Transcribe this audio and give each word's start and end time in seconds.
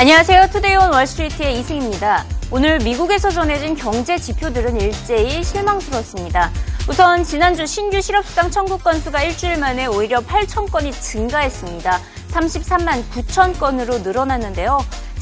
안녕하세요. 0.00 0.50
투데이온 0.52 0.92
월스트리트의 0.92 1.58
이승입니다. 1.58 2.24
오늘 2.52 2.78
미국에서 2.78 3.30
전해진 3.30 3.74
경제 3.74 4.16
지표들은 4.16 4.80
일제히 4.80 5.42
실망스러웠습니다. 5.42 6.52
우선 6.88 7.24
지난주 7.24 7.66
신규 7.66 8.00
실업수당 8.00 8.52
청구 8.52 8.78
건수가 8.78 9.24
일주일 9.24 9.58
만에 9.58 9.86
오히려 9.86 10.20
8천 10.20 10.70
건이 10.70 10.92
증가했습니다. 10.92 11.98
33만 12.30 13.02
9천 13.10 13.58
건으로 13.58 13.98
늘어났는데요. 13.98 14.78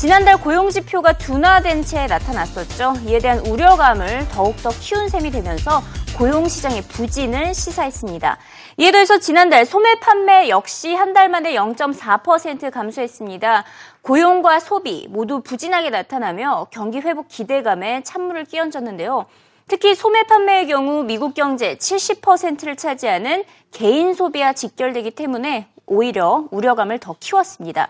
지난달 0.07 0.41
고용지표가 0.41 1.15
둔화된 1.15 1.83
채 1.83 2.07
나타났었죠. 2.07 2.95
이에 3.09 3.19
대한 3.19 3.41
우려감을 3.41 4.29
더욱더 4.29 4.71
키운 4.71 5.09
셈이 5.09 5.33
되면서 5.33 5.83
고용시장의 6.17 6.83
부진을 6.83 7.53
시사했습니다. 7.53 8.39
이에 8.77 8.93
더해서 8.93 9.19
지난달 9.19 9.67
소매 9.67 9.99
판매 9.99 10.49
역시 10.49 10.95
한 10.95 11.13
달 11.13 11.29
만에 11.29 11.55
0.4% 11.55 12.71
감소했습니다. 12.71 13.65
고용과 14.03 14.61
소비 14.61 15.09
모두 15.11 15.41
부진하게 15.41 15.91
나타나며 15.91 16.69
경기 16.71 17.01
회복 17.01 17.27
기대감에 17.27 18.05
찬물을 18.05 18.45
끼얹었는데요. 18.45 19.27
특히 19.67 19.97
소매 19.97 20.23
판매의 20.23 20.69
경우 20.69 21.03
미국 21.03 21.35
경제 21.35 21.75
70%를 21.75 22.77
차지하는 22.77 23.43
개인 23.73 24.15
소비와 24.15 24.53
직결되기 24.53 25.11
때문에 25.11 25.67
오히려 25.87 26.45
우려감을 26.51 26.99
더 26.99 27.15
키웠습니다. 27.19 27.89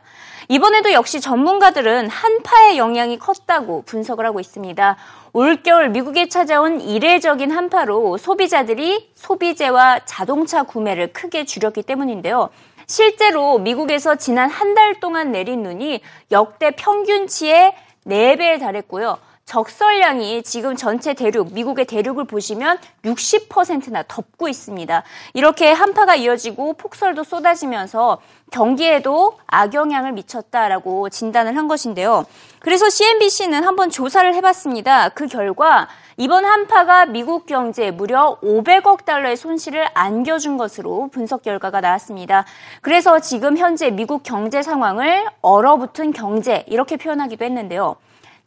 이번에도 0.48 0.92
역시 0.92 1.20
전문가들은 1.20 2.08
한파의 2.08 2.78
영향이 2.78 3.18
컸다고 3.18 3.82
분석을 3.82 4.24
하고 4.26 4.38
있습니다. 4.38 4.96
올겨울 5.32 5.88
미국에 5.90 6.28
찾아온 6.28 6.80
이례적인 6.80 7.50
한파로 7.50 8.18
소비자들이 8.18 9.10
소비재와 9.14 10.00
자동차 10.04 10.62
구매를 10.62 11.12
크게 11.12 11.44
줄였기 11.44 11.82
때문인데요. 11.82 12.50
실제로 12.86 13.58
미국에서 13.58 14.14
지난 14.14 14.48
한 14.50 14.74
달 14.74 15.00
동안 15.00 15.32
내린 15.32 15.62
눈이 15.62 16.00
역대 16.30 16.70
평균치의 16.72 17.74
4배에 18.06 18.60
달했고요. 18.60 19.16
적설량이 19.46 20.42
지금 20.42 20.74
전체 20.74 21.14
대륙, 21.14 21.52
미국의 21.52 21.84
대륙을 21.84 22.24
보시면 22.24 22.78
60%나 23.04 24.02
덮고 24.08 24.48
있습니다. 24.48 25.04
이렇게 25.34 25.70
한파가 25.70 26.16
이어지고 26.16 26.72
폭설도 26.72 27.22
쏟아지면서 27.22 28.18
경기에도 28.50 29.38
악영향을 29.46 30.12
미쳤다라고 30.12 31.10
진단을 31.10 31.56
한 31.56 31.68
것인데요. 31.68 32.26
그래서 32.58 32.90
CNBC는 32.90 33.62
한번 33.62 33.88
조사를 33.88 34.34
해봤습니다. 34.34 35.10
그 35.10 35.28
결과 35.28 35.86
이번 36.16 36.44
한파가 36.44 37.06
미국 37.06 37.46
경제에 37.46 37.92
무려 37.92 38.38
500억 38.42 39.04
달러의 39.04 39.36
손실을 39.36 39.86
안겨준 39.94 40.56
것으로 40.56 41.08
분석 41.12 41.42
결과가 41.42 41.80
나왔습니다. 41.80 42.44
그래서 42.80 43.20
지금 43.20 43.56
현재 43.56 43.90
미국 43.90 44.24
경제 44.24 44.62
상황을 44.62 45.24
얼어붙은 45.40 46.12
경제 46.14 46.64
이렇게 46.66 46.96
표현하기도 46.96 47.44
했는데요. 47.44 47.96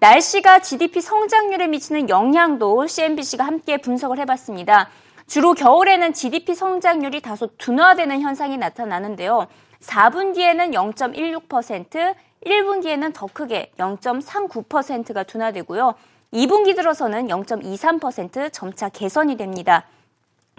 날씨가 0.01 0.59
GDP 0.59 1.01
성장률에 1.01 1.67
미치는 1.67 2.07
영향도 2.07 2.87
CNBC가 2.87 3.45
함께 3.45 3.75
분석을 3.75 4.17
해봤습니다. 4.19 4.87
주로 5.27 5.53
겨울에는 5.53 6.13
GDP 6.13 6.55
성장률이 6.55 7.19
다소 7.19 7.49
둔화되는 7.57 8.21
현상이 8.21 8.57
나타나는데요. 8.57 9.47
4분기에는 9.81 10.73
0.16%, 10.73 12.15
1분기에는 12.45 13.13
더 13.13 13.27
크게 13.27 13.73
0.39%가 13.77 15.23
둔화되고요. 15.23 15.95
2분기 16.31 16.77
들어서는 16.77 17.27
0.23% 17.27 18.53
점차 18.53 18.87
개선이 18.87 19.35
됩니다. 19.35 19.83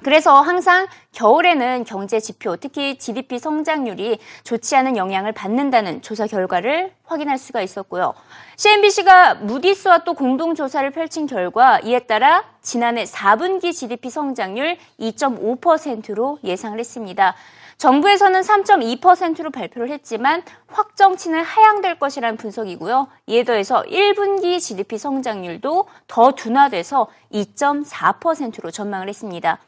그래서 0.02 0.40
항상 0.40 0.86
겨울에는 1.12 1.84
경제 1.84 2.20
지표, 2.20 2.56
특히 2.56 2.96
GDP 2.96 3.38
성장률이 3.38 4.18
좋지 4.44 4.74
않은 4.76 4.96
영향을 4.96 5.32
받는다는 5.32 6.00
조사 6.00 6.26
결과를 6.26 6.92
확인할 7.04 7.36
수가 7.36 7.60
있었고요. 7.60 8.14
CNBC가 8.56 9.34
무디스와 9.34 10.04
또 10.04 10.14
공동조사를 10.14 10.90
펼친 10.90 11.26
결과 11.26 11.80
이에 11.80 11.98
따라 12.00 12.44
지난해 12.62 13.04
4분기 13.04 13.74
GDP 13.74 14.08
성장률 14.08 14.78
2.5%로 14.98 16.38
예상을 16.44 16.78
했습니다. 16.78 17.34
정부에서는 17.76 18.42
3.2%로 18.42 19.50
발표를 19.50 19.90
했지만 19.90 20.42
확정치는 20.68 21.42
하향될 21.42 21.98
것이라는 21.98 22.36
분석이고요. 22.36 23.08
이에 23.26 23.44
더해서 23.44 23.82
1분기 23.84 24.60
GDP 24.60 24.98
성장률도 24.98 25.86
더 26.06 26.32
둔화돼서 26.32 27.08
2.4%로 27.32 28.70
전망을 28.70 29.08
했습니다. 29.08 29.58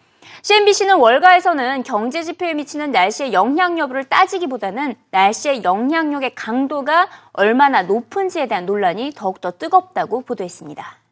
CNBC는 0.43 0.97
월가에서는 0.97 1.83
경제 1.83 2.23
지표에 2.23 2.55
미치는 2.55 2.93
날씨의 2.93 3.33
영향 3.33 3.79
여부를 3.79 4.05
따지기보다는 4.05 4.95
날씨의 5.11 5.63
영향력의 5.65 6.35
강도가 6.35 7.09
얼마나 7.33 7.83
높은지에 7.83 8.49
대한 8.49 8.67
논란이 8.67 9.13
더욱더 9.15 9.51
뜨겁다고 9.53 10.23
보도했습니다. 10.23 11.03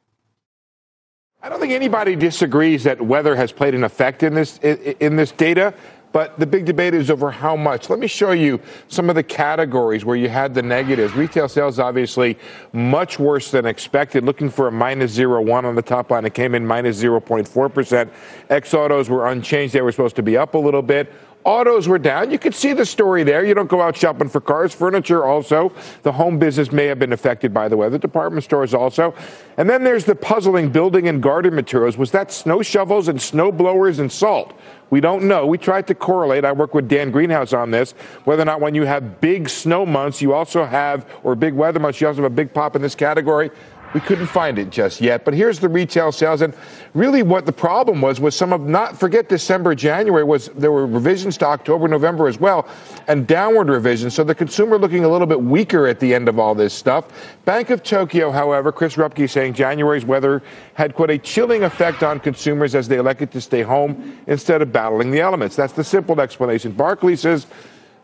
I 1.42 1.48
don't 1.48 1.58
think 1.58 1.72
anybody 1.72 2.16
disagrees 2.16 2.84
that 2.84 3.00
weather 3.00 3.34
has 3.34 3.50
played 3.50 3.74
an 3.74 3.82
effect 3.84 4.22
in 4.22 4.34
this 4.34 4.60
in 4.62 5.16
this 5.16 5.32
data. 5.34 5.72
But 6.12 6.38
the 6.38 6.46
big 6.46 6.64
debate 6.64 6.92
is 6.94 7.10
over 7.10 7.30
how 7.30 7.54
much. 7.54 7.88
Let 7.88 8.00
me 8.00 8.08
show 8.08 8.32
you 8.32 8.60
some 8.88 9.08
of 9.08 9.14
the 9.14 9.22
categories 9.22 10.04
where 10.04 10.16
you 10.16 10.28
had 10.28 10.54
the 10.54 10.62
negatives. 10.62 11.14
Retail 11.14 11.48
sales, 11.48 11.78
obviously, 11.78 12.36
much 12.72 13.18
worse 13.18 13.50
than 13.52 13.64
expected. 13.64 14.24
Looking 14.24 14.50
for 14.50 14.66
a 14.66 14.72
minus 14.72 15.16
0.1 15.16 15.64
on 15.64 15.74
the 15.76 15.82
top 15.82 16.10
line. 16.10 16.24
It 16.24 16.34
came 16.34 16.54
in 16.54 16.66
minus 16.66 17.00
0.4%. 17.00 18.10
X 18.48 18.74
autos 18.74 19.08
were 19.08 19.28
unchanged. 19.28 19.72
They 19.72 19.82
were 19.82 19.92
supposed 19.92 20.16
to 20.16 20.22
be 20.22 20.36
up 20.36 20.54
a 20.54 20.58
little 20.58 20.82
bit. 20.82 21.12
Autos 21.50 21.88
were 21.88 21.98
down. 21.98 22.30
You 22.30 22.38
could 22.38 22.54
see 22.54 22.72
the 22.72 22.86
story 22.86 23.24
there. 23.24 23.44
You 23.44 23.54
don't 23.54 23.68
go 23.68 23.82
out 23.82 23.96
shopping 23.96 24.28
for 24.28 24.40
cars. 24.40 24.72
Furniture 24.72 25.24
also. 25.24 25.72
The 26.02 26.12
home 26.12 26.38
business 26.38 26.70
may 26.70 26.86
have 26.86 27.00
been 27.00 27.12
affected 27.12 27.52
by 27.52 27.66
the 27.66 27.76
weather. 27.76 27.98
Department 27.98 28.44
stores 28.44 28.72
also. 28.72 29.16
And 29.56 29.68
then 29.68 29.82
there's 29.82 30.04
the 30.04 30.14
puzzling 30.14 30.70
building 30.70 31.08
and 31.08 31.20
garden 31.20 31.56
materials. 31.56 31.96
Was 31.96 32.12
that 32.12 32.30
snow 32.30 32.62
shovels 32.62 33.08
and 33.08 33.20
snow 33.20 33.50
blowers 33.50 33.98
and 33.98 34.12
salt? 34.12 34.54
We 34.90 35.00
don't 35.00 35.24
know. 35.24 35.44
We 35.44 35.58
tried 35.58 35.88
to 35.88 35.94
correlate. 35.94 36.44
I 36.44 36.52
work 36.52 36.72
with 36.72 36.88
Dan 36.88 37.10
Greenhouse 37.10 37.52
on 37.52 37.72
this, 37.72 37.92
whether 38.24 38.42
or 38.42 38.44
not 38.44 38.60
when 38.60 38.76
you 38.76 38.84
have 38.84 39.20
big 39.20 39.48
snow 39.48 39.84
months, 39.84 40.22
you 40.22 40.32
also 40.32 40.64
have, 40.64 41.04
or 41.24 41.34
big 41.34 41.54
weather 41.54 41.80
months, 41.80 42.00
you 42.00 42.06
also 42.06 42.22
have 42.22 42.30
a 42.30 42.34
big 42.34 42.52
pop 42.54 42.76
in 42.76 42.82
this 42.82 42.94
category. 42.94 43.50
We 43.92 44.00
couldn't 44.00 44.28
find 44.28 44.58
it 44.58 44.70
just 44.70 45.00
yet. 45.00 45.24
But 45.24 45.34
here's 45.34 45.58
the 45.58 45.68
retail 45.68 46.12
sales. 46.12 46.42
And 46.42 46.54
really 46.94 47.22
what 47.22 47.46
the 47.46 47.52
problem 47.52 48.00
was, 48.00 48.20
was 48.20 48.36
some 48.36 48.52
of 48.52 48.60
not 48.62 48.98
forget 48.98 49.28
December, 49.28 49.74
January 49.74 50.22
was 50.22 50.46
there 50.50 50.70
were 50.70 50.86
revisions 50.86 51.36
to 51.38 51.46
October, 51.46 51.88
November 51.88 52.28
as 52.28 52.38
well, 52.38 52.68
and 53.08 53.26
downward 53.26 53.68
revisions. 53.68 54.14
So 54.14 54.22
the 54.22 54.34
consumer 54.34 54.78
looking 54.78 55.04
a 55.04 55.08
little 55.08 55.26
bit 55.26 55.42
weaker 55.42 55.86
at 55.86 55.98
the 55.98 56.14
end 56.14 56.28
of 56.28 56.38
all 56.38 56.54
this 56.54 56.72
stuff. 56.72 57.06
Bank 57.44 57.70
of 57.70 57.82
Tokyo, 57.82 58.30
however, 58.30 58.70
Chris 58.70 58.94
Rupke 58.94 59.28
saying 59.28 59.54
January's 59.54 60.04
weather 60.04 60.42
had 60.74 60.94
quite 60.94 61.10
a 61.10 61.18
chilling 61.18 61.64
effect 61.64 62.02
on 62.02 62.20
consumers 62.20 62.74
as 62.74 62.86
they 62.86 62.96
elected 62.96 63.32
to 63.32 63.40
stay 63.40 63.62
home 63.62 64.18
instead 64.26 64.62
of 64.62 64.72
battling 64.72 65.10
the 65.10 65.20
elements. 65.20 65.56
That's 65.56 65.72
the 65.72 65.84
simple 65.84 66.20
explanation. 66.20 66.72
Barclays 66.72 67.20
says 67.20 67.46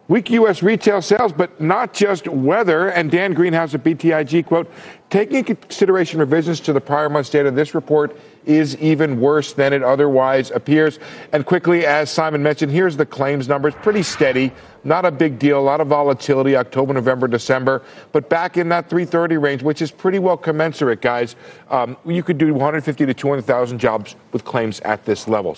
Weak 0.08 0.30
U.S. 0.30 0.62
retail 0.62 1.02
sales, 1.02 1.32
but 1.32 1.60
not 1.60 1.92
just 1.92 2.28
weather. 2.28 2.90
And 2.90 3.10
Dan 3.10 3.34
Greenhouse 3.34 3.74
at 3.74 3.82
BTIG, 3.82 4.46
quote, 4.46 4.70
taking 5.10 5.38
into 5.38 5.56
consideration 5.56 6.20
revisions 6.20 6.60
to 6.60 6.72
the 6.72 6.80
prior 6.80 7.08
month's 7.08 7.28
data, 7.28 7.50
this 7.50 7.74
report 7.74 8.16
is 8.44 8.76
even 8.76 9.20
worse 9.20 9.52
than 9.52 9.72
it 9.72 9.82
otherwise 9.82 10.52
appears. 10.52 11.00
And 11.32 11.44
quickly, 11.44 11.86
as 11.86 12.08
Simon 12.08 12.40
mentioned, 12.40 12.70
here's 12.70 12.96
the 12.96 13.04
claims 13.04 13.48
numbers. 13.48 13.74
Pretty 13.74 14.04
steady. 14.04 14.52
Not 14.84 15.04
a 15.04 15.10
big 15.10 15.40
deal. 15.40 15.58
A 15.58 15.60
lot 15.60 15.80
of 15.80 15.88
volatility, 15.88 16.54
October, 16.54 16.94
November, 16.94 17.26
December. 17.26 17.82
But 18.12 18.28
back 18.28 18.56
in 18.56 18.68
that 18.68 18.88
330 18.88 19.38
range, 19.38 19.64
which 19.64 19.82
is 19.82 19.90
pretty 19.90 20.20
well 20.20 20.36
commensurate, 20.36 21.00
guys. 21.00 21.34
Um, 21.68 21.96
you 22.06 22.22
could 22.22 22.38
do 22.38 22.54
150 22.54 23.06
to 23.06 23.12
200,000 23.12 23.80
jobs 23.80 24.14
with 24.30 24.44
claims 24.44 24.78
at 24.80 25.04
this 25.04 25.26
level. 25.26 25.56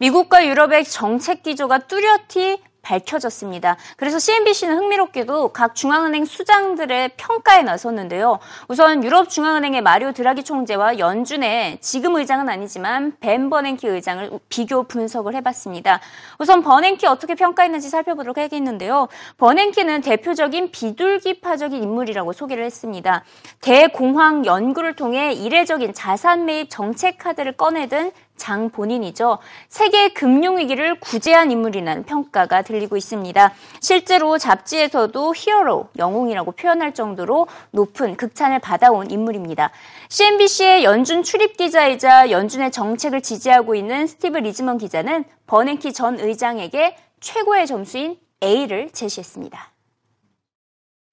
미국과 0.00 0.46
유럽의 0.46 0.84
정책 0.84 1.42
기조가 1.42 1.80
뚜렷이 1.80 2.58
밝혀졌습니다. 2.80 3.76
그래서 3.98 4.18
CNBC는 4.18 4.78
흥미롭게도 4.78 5.52
각 5.52 5.74
중앙은행 5.74 6.24
수장들의 6.24 7.10
평가에 7.18 7.62
나섰는데요. 7.62 8.38
우선 8.68 9.04
유럽 9.04 9.28
중앙은행의 9.28 9.82
마리오 9.82 10.12
드라기 10.12 10.42
총재와 10.42 10.98
연준의 10.98 11.78
지금 11.82 12.16
의장은 12.16 12.48
아니지만 12.48 13.12
벤 13.20 13.50
버냉키 13.50 13.86
의장을 13.86 14.30
비교 14.48 14.84
분석을 14.84 15.34
해봤습니다. 15.34 16.00
우선 16.38 16.62
버냉키 16.62 17.06
어떻게 17.06 17.34
평가했는지 17.34 17.90
살펴보도록 17.90 18.38
하겠는데요. 18.38 19.08
버냉키는 19.36 20.00
대표적인 20.00 20.70
비둘기파적인 20.70 21.82
인물이라고 21.82 22.32
소개를 22.32 22.64
했습니다. 22.64 23.24
대공황 23.60 24.46
연구를 24.46 24.96
통해 24.96 25.34
이례적인 25.34 25.92
자산 25.92 26.46
매입 26.46 26.70
정책 26.70 27.18
카드를 27.18 27.52
꺼내든 27.52 28.12
장 28.40 28.70
본인이죠. 28.70 29.38
세계 29.68 30.08
금융위기를 30.08 30.98
구제한 30.98 31.52
인물이라는 31.52 32.04
평가가 32.04 32.62
들리고 32.62 32.96
있습니다. 32.96 33.52
실제로 33.80 34.38
잡지에서도 34.38 35.34
히어로, 35.36 35.90
영웅이라고 35.98 36.52
표현할 36.52 36.94
정도로 36.94 37.46
높은 37.70 38.16
극찬을 38.16 38.58
받아온 38.58 39.10
인물입니다. 39.10 39.70
CNBC의 40.08 40.84
연준 40.84 41.22
출입 41.22 41.58
기자이자 41.58 42.30
연준의 42.30 42.72
정책을 42.72 43.20
지지하고 43.20 43.74
있는 43.74 44.06
스티브 44.06 44.38
리즈먼 44.38 44.78
기자는 44.78 45.24
버냉키 45.46 45.92
전 45.92 46.18
의장에게 46.18 46.96
최고의 47.20 47.66
점수인 47.66 48.16
A를 48.42 48.90
제시했습니다. 48.90 49.69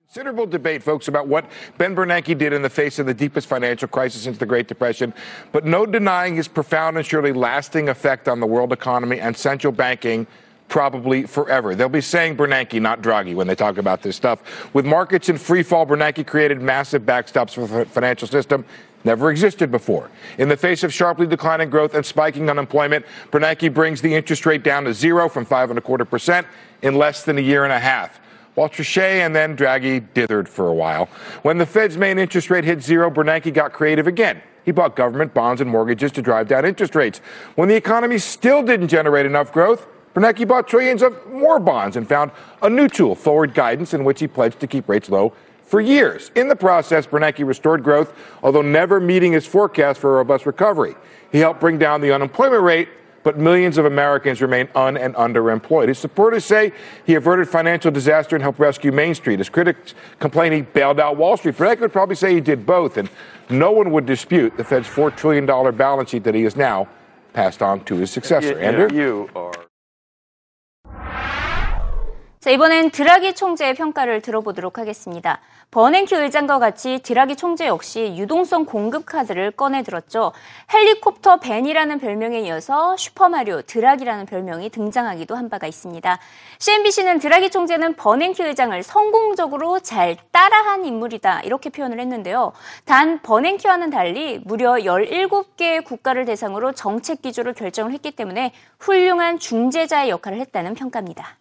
Considerable 0.08 0.48
debate, 0.48 0.82
folks, 0.82 1.10
about 1.10 1.28
what 1.28 1.46
Ben 1.78 1.94
Bernanke 1.94 2.38
did 2.38 2.54
in 2.54 2.62
the 2.62 2.70
face 2.70 2.98
of 2.98 3.06
the 3.06 3.14
deepest 3.14 3.46
financial 3.46 3.90
crisis 3.90 4.22
since 4.22 4.38
the 4.38 4.46
Great 4.46 4.70
Depression, 4.70 5.14
but 5.52 5.66
no 5.66 5.86
denying 5.86 6.38
his 6.38 6.48
profound 6.48 6.96
and 6.96 7.06
surely 7.06 7.34
lasting 7.34 7.90
effect 7.90 8.30
on 8.30 8.40
the 8.40 8.48
world 8.48 8.72
economy 8.72 9.20
and 9.20 9.36
central 9.36 9.74
banking 9.74 10.26
probably 10.70 11.24
forever. 11.24 11.76
They'll 11.76 11.90
be 11.90 12.00
saying 12.00 12.38
Bernanke, 12.38 12.82
not 12.82 13.02
Draghi, 13.02 13.36
when 13.36 13.48
they 13.48 13.54
talk 13.54 13.78
about 13.78 14.02
this 14.02 14.16
stuff. 14.16 14.74
With 14.74 14.86
markets 14.86 15.28
in 15.28 15.38
free 15.38 15.62
fall, 15.62 15.86
Bernanke 15.86 16.26
created 16.26 16.62
massive 16.62 17.02
backstops 17.04 17.52
for 17.52 17.68
the 17.68 17.86
financial 17.86 18.30
system 18.30 18.64
never 19.04 19.30
existed 19.30 19.72
before. 19.72 20.10
In 20.38 20.48
the 20.48 20.58
face 20.58 20.84
of 20.84 20.94
sharply 20.94 21.28
declining 21.28 21.70
growth 21.70 21.94
and 21.94 22.06
spiking 22.06 22.50
unemployment, 22.50 23.06
Bernanke 23.30 23.74
brings 23.74 24.02
the 24.02 24.16
interest 24.16 24.46
rate 24.46 24.64
down 24.64 24.86
to 24.86 24.94
zero 24.94 25.28
from 25.28 25.44
five 25.44 25.70
and 25.70 25.78
a 25.78 25.82
quarter 25.82 26.06
percent 26.06 26.48
in 26.82 26.96
less 26.96 27.24
than 27.24 27.38
a 27.38 27.42
year 27.42 27.66
and 27.66 27.74
a 27.74 27.80
half 27.80 28.22
while 28.58 28.68
Trichet 28.68 29.24
and 29.24 29.36
then 29.36 29.56
Draghi 29.56 30.02
dithered 30.16 30.48
for 30.48 30.68
a 30.68 30.74
while. 30.74 31.10
When 31.44 31.60
the 31.60 31.66
Fed's 31.68 31.96
main 31.96 32.18
interest 32.18 32.50
rate 32.50 32.64
hit 32.64 32.82
zero, 32.82 33.12
Bernanke 33.12 33.54
got 33.54 33.72
creative 33.72 34.08
again. 34.08 34.42
He 34.66 34.72
bought 34.72 34.96
government 34.96 35.32
bonds 35.36 35.62
and 35.62 35.70
mortgages 35.70 36.12
to 36.14 36.24
drive 36.24 36.48
down 36.48 36.66
interest 36.66 36.96
rates. 36.96 37.20
When 37.54 37.70
the 37.70 37.76
economy 37.76 38.18
still 38.18 38.64
didn't 38.64 38.88
generate 38.88 39.28
enough 39.28 39.54
growth, 39.54 39.86
Bernanke 40.16 40.48
bought 40.48 40.68
trillions 40.68 41.04
of 41.04 41.32
more 41.32 41.60
bonds 41.60 41.98
and 41.98 42.10
found 42.10 42.32
a 42.64 42.70
new 42.70 42.88
tool, 42.88 43.14
forward 43.14 43.54
guidance, 43.54 43.94
in 43.94 44.04
which 44.04 44.20
he 44.20 44.28
pledged 44.28 44.60
to 44.62 44.66
keep 44.66 44.90
rates 44.90 45.08
low 45.08 45.34
for 45.62 45.80
years. 45.80 46.32
In 46.34 46.48
the 46.48 46.56
process, 46.56 47.06
Bernanke 47.06 47.46
restored 47.46 47.84
growth, 47.84 48.12
although 48.42 48.64
never 48.64 49.00
meeting 49.00 49.34
his 49.34 49.46
forecast 49.46 50.00
for 50.00 50.16
a 50.16 50.18
robust 50.18 50.48
recovery. 50.48 50.96
He 51.32 51.38
helped 51.38 51.60
bring 51.60 51.78
down 51.78 52.02
the 52.02 52.12
unemployment 52.12 52.64
rate 52.64 52.90
but 53.28 53.38
millions 53.38 53.78
of 53.78 53.84
Americans 53.84 54.42
remain 54.42 54.70
un 54.74 54.96
and 54.96 55.14
underemployed. 55.16 55.90
His 55.90 56.00
supporters 56.00 56.46
say 56.46 56.72
he 57.06 57.16
averted 57.16 57.50
financial 57.50 57.92
disaster 57.92 58.38
and 58.38 58.42
helped 58.42 58.58
rescue 58.58 58.90
Main 58.90 59.16
Street. 59.16 59.40
His 59.40 59.50
critics 59.50 59.96
complain 60.20 60.54
he 60.54 60.62
bailed 60.62 60.98
out 60.98 61.18
Wall 61.18 61.36
Street. 61.36 61.58
Bernanke 61.58 61.82
would 61.82 61.92
probably 61.92 62.16
say 62.16 62.34
he 62.34 62.40
did 62.40 62.66
both, 62.66 62.96
and 62.96 63.10
no 63.50 63.74
one 63.74 63.92
would 63.92 64.06
dispute 64.06 64.56
the 64.56 64.64
Fed's 64.64 64.88
$4 64.88 65.14
trillion 65.14 65.46
balance 65.46 66.12
sheet 66.12 66.24
that 66.24 66.36
he 66.36 66.44
has 66.44 66.56
now 66.56 66.88
passed 67.34 67.62
on 67.62 67.84
to 67.84 67.96
his 67.96 68.12
successor. 68.12 68.52
You, 68.52 68.60
Andrew? 68.60 68.98
you 68.98 69.30
are. 69.36 69.47
자, 72.48 72.52
이번엔 72.52 72.92
드라기 72.92 73.36
총재의 73.36 73.74
평가를 73.74 74.22
들어보도록 74.22 74.78
하겠습니다. 74.78 75.42
버냉키 75.70 76.16
의장과 76.16 76.60
같이 76.60 77.00
드라기 77.04 77.36
총재 77.36 77.68
역시 77.68 78.16
유동성 78.16 78.64
공급 78.64 79.06
카드를 79.06 79.52
꺼내들었죠. 79.52 80.32
헬리콥터 80.74 81.42
벤이라는 81.42 82.00
별명에 82.00 82.40
이어서 82.40 82.96
슈퍼마리오 82.96 83.64
드라기라는 83.64 84.28
별명이 84.28 84.70
등장하기도 84.70 85.36
한 85.36 85.50
바가 85.50 85.68
있습니다. 85.68 86.20
CNBC는 86.60 87.20
드라기 87.20 87.50
총재는 87.50 87.98
버냉키 87.98 88.42
의장을 88.44 88.82
성공적으로 88.82 89.82
잘 89.82 90.16
따라한 90.32 90.86
인물이다 90.86 91.42
이렇게 91.42 91.70
표현을 91.70 92.00
했는데요. 92.00 92.54
단 92.86 93.22
버냉키와는 93.24 93.90
달리 93.90 94.40
무려 94.46 94.76
17개의 94.76 95.84
국가를 95.84 96.24
대상으로 96.24 96.72
정책 96.72 97.22
기조를 97.22 97.52
결정을 97.52 97.92
했기 97.92 98.12
때문에 98.12 98.54
훌륭한 98.80 99.38
중재자의 99.38 100.10
역할을 100.12 100.40
했다는 100.40 100.76
평가입니다. 100.76 101.36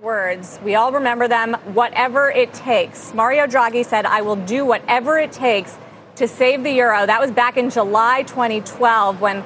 Words, 0.00 0.58
we 0.64 0.76
all 0.76 0.92
remember 0.92 1.28
them, 1.28 1.52
whatever 1.74 2.30
it 2.30 2.54
takes. 2.54 3.12
Mario 3.12 3.46
Draghi 3.46 3.84
said, 3.84 4.06
I 4.06 4.22
will 4.22 4.36
do 4.36 4.64
whatever 4.64 5.18
it 5.18 5.30
takes 5.30 5.76
to 6.16 6.26
save 6.26 6.62
the 6.62 6.70
euro. 6.70 7.04
That 7.04 7.20
was 7.20 7.30
back 7.30 7.58
in 7.58 7.68
July 7.68 8.22
2012 8.22 9.20
when 9.20 9.44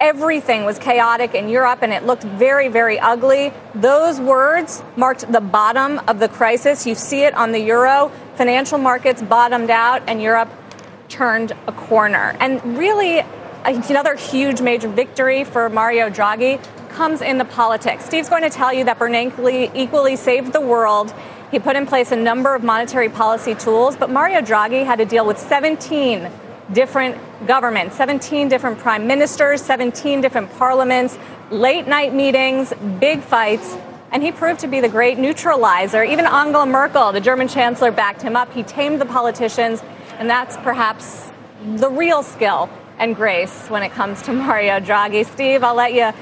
everything 0.00 0.66
was 0.66 0.78
chaotic 0.78 1.34
in 1.34 1.48
Europe 1.48 1.78
and 1.80 1.90
it 1.90 2.04
looked 2.04 2.24
very, 2.24 2.68
very 2.68 3.00
ugly. 3.00 3.50
Those 3.74 4.20
words 4.20 4.82
marked 4.94 5.32
the 5.32 5.40
bottom 5.40 5.98
of 6.00 6.18
the 6.18 6.28
crisis. 6.28 6.86
You 6.86 6.94
see 6.94 7.22
it 7.22 7.32
on 7.32 7.52
the 7.52 7.60
euro. 7.60 8.12
Financial 8.34 8.76
markets 8.76 9.22
bottomed 9.22 9.70
out 9.70 10.02
and 10.06 10.20
Europe 10.20 10.50
turned 11.08 11.52
a 11.66 11.72
corner. 11.72 12.36
And 12.40 12.76
really, 12.76 13.24
another 13.64 14.16
huge 14.16 14.60
major 14.60 14.88
victory 14.88 15.44
for 15.44 15.70
Mario 15.70 16.10
Draghi 16.10 16.62
comes 16.94 17.20
in 17.20 17.38
the 17.38 17.44
politics. 17.44 18.04
Steve's 18.04 18.28
going 18.28 18.42
to 18.42 18.50
tell 18.50 18.72
you 18.72 18.84
that 18.84 18.98
Bernanke 18.98 19.70
equally 19.74 20.16
saved 20.16 20.52
the 20.52 20.60
world. 20.60 21.12
He 21.50 21.58
put 21.58 21.76
in 21.76 21.86
place 21.86 22.12
a 22.12 22.16
number 22.16 22.54
of 22.54 22.64
monetary 22.64 23.08
policy 23.08 23.54
tools, 23.54 23.96
but 23.96 24.10
Mario 24.10 24.40
Draghi 24.40 24.84
had 24.84 24.96
to 24.96 25.04
deal 25.04 25.26
with 25.26 25.38
17 25.38 26.30
different 26.72 27.16
governments, 27.46 27.96
17 27.96 28.48
different 28.48 28.78
prime 28.78 29.06
ministers, 29.06 29.60
17 29.62 30.20
different 30.20 30.50
parliaments, 30.56 31.18
late 31.50 31.86
night 31.86 32.14
meetings, 32.14 32.72
big 32.98 33.20
fights. 33.20 33.76
And 34.10 34.22
he 34.22 34.32
proved 34.32 34.60
to 34.60 34.68
be 34.68 34.80
the 34.80 34.88
great 34.88 35.18
neutralizer. 35.18 36.04
Even 36.04 36.24
Angela 36.24 36.64
Merkel, 36.64 37.12
the 37.12 37.20
German 37.20 37.48
chancellor, 37.48 37.90
backed 37.90 38.22
him 38.22 38.36
up. 38.36 38.52
He 38.52 38.62
tamed 38.62 39.00
the 39.00 39.06
politicians, 39.06 39.82
and 40.18 40.30
that's 40.30 40.56
perhaps 40.58 41.30
the 41.76 41.90
real 41.90 42.22
skill 42.22 42.70
and 42.98 43.16
grace 43.16 43.66
when 43.68 43.82
it 43.82 43.90
comes 43.90 44.22
to 44.22 44.32
Mario 44.46 44.78
Draghi. 44.78 45.26
Steve, 45.26 45.64
I'll 45.64 45.74
let 45.74 45.92
you 45.92 46.12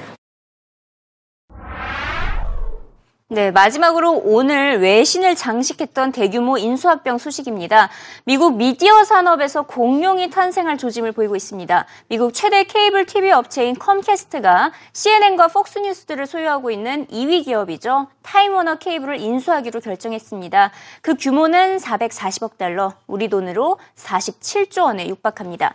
네, 3.29 3.51
마지막으로 3.51 4.21
오늘 4.25 4.79
외신을 4.81 5.35
장식했던 5.35 6.11
대규모 6.11 6.57
인수합병 6.57 7.17
소식입니다. 7.17 7.89
미국 8.25 8.57
미디어 8.57 9.05
산업에서 9.05 9.63
공룡이 9.63 10.29
탄생할 10.29 10.77
조짐을 10.77 11.13
보이고 11.13 11.35
있습니다. 11.35 11.85
미국 12.09 12.33
최대 12.33 12.65
케이블 12.65 13.05
TV 13.05 13.31
업체인 13.31 13.75
컴캐스트가 13.75 14.73
CNN과 14.91 15.47
폭스뉴스 15.47 15.95
등을 15.95 16.27
소유하고 16.27 16.69
있는 16.69 17.07
2위 17.07 17.45
기업이죠. 17.45 18.07
타임워너 18.23 18.75
케이블을 18.75 19.19
인수하기로 19.19 19.79
결정했습니다. 19.79 20.71
그 21.01 21.15
규모는 21.15 21.77
440억 21.77 22.57
달러, 22.57 22.93
우리 23.07 23.29
돈으로 23.29 23.79
47조 23.95 24.83
원에 24.83 25.07
육박합니다. 25.07 25.73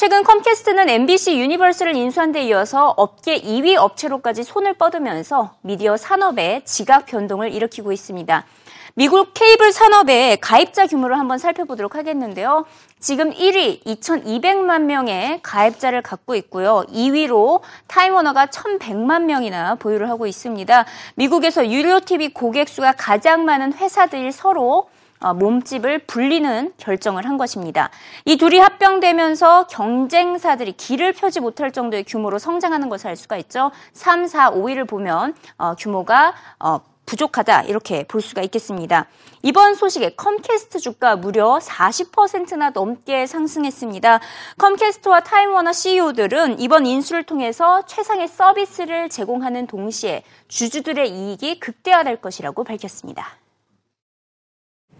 최근 0.00 0.22
컴캐스트는 0.22 0.88
NBC 0.88 1.38
유니버설을 1.38 1.94
인수한 1.94 2.32
데 2.32 2.44
이어서 2.44 2.94
업계 2.96 3.38
2위 3.38 3.76
업체로까지 3.76 4.44
손을 4.44 4.72
뻗으면서 4.72 5.52
미디어 5.60 5.98
산업에 5.98 6.62
지각 6.64 7.04
변동을 7.04 7.52
일으키고 7.52 7.92
있습니다. 7.92 8.46
미국 8.94 9.34
케이블 9.34 9.72
산업의 9.72 10.38
가입자 10.38 10.86
규모를 10.86 11.18
한번 11.18 11.36
살펴보도록 11.36 11.96
하겠는데요. 11.96 12.64
지금 12.98 13.30
1위 13.30 13.84
2,200만 13.84 14.84
명의 14.84 15.38
가입자를 15.42 16.00
갖고 16.00 16.34
있고요. 16.34 16.82
2위로 16.88 17.60
타임워너가 17.86 18.46
1,100만 18.46 19.24
명이나 19.24 19.74
보유를 19.74 20.08
하고 20.08 20.26
있습니다. 20.26 20.86
미국에서 21.16 21.70
유료 21.70 22.00
TV 22.00 22.30
고객 22.30 22.70
수가 22.70 22.92
가장 22.92 23.44
많은 23.44 23.74
회사들이 23.74 24.32
서로 24.32 24.78
어, 24.78 24.89
몸집을 25.34 26.00
불리는 26.06 26.72
결정을 26.76 27.26
한 27.26 27.36
것입니다. 27.36 27.90
이 28.24 28.36
둘이 28.36 28.58
합병되면서 28.58 29.66
경쟁사들이 29.66 30.72
기를 30.72 31.12
펴지 31.12 31.40
못할 31.40 31.70
정도의 31.70 32.04
규모로 32.04 32.38
성장하는 32.38 32.88
것을 32.88 33.08
알 33.08 33.16
수가 33.16 33.36
있죠. 33.38 33.70
3, 33.92 34.26
4, 34.26 34.52
5위를 34.52 34.88
보면 34.88 35.34
어, 35.58 35.74
규모가 35.74 36.34
어, 36.58 36.80
부족하다 37.10 37.62
이렇게 37.62 38.04
볼 38.04 38.22
수가 38.22 38.40
있겠습니다. 38.42 39.06
이번 39.42 39.74
소식에 39.74 40.10
컴캐스트 40.10 40.78
주가 40.78 41.16
무려 41.16 41.58
40%나 41.58 42.70
넘게 42.70 43.26
상승했습니다. 43.26 44.20
컴캐스트와 44.58 45.20
타임워너 45.20 45.72
CEO들은 45.72 46.60
이번 46.60 46.86
인수를 46.86 47.24
통해서 47.24 47.84
최상의 47.86 48.28
서비스를 48.28 49.08
제공하는 49.08 49.66
동시에 49.66 50.22
주주들의 50.46 51.10
이익이 51.10 51.58
극대화될 51.58 52.20
것이라고 52.20 52.62
밝혔습니다. 52.62 53.39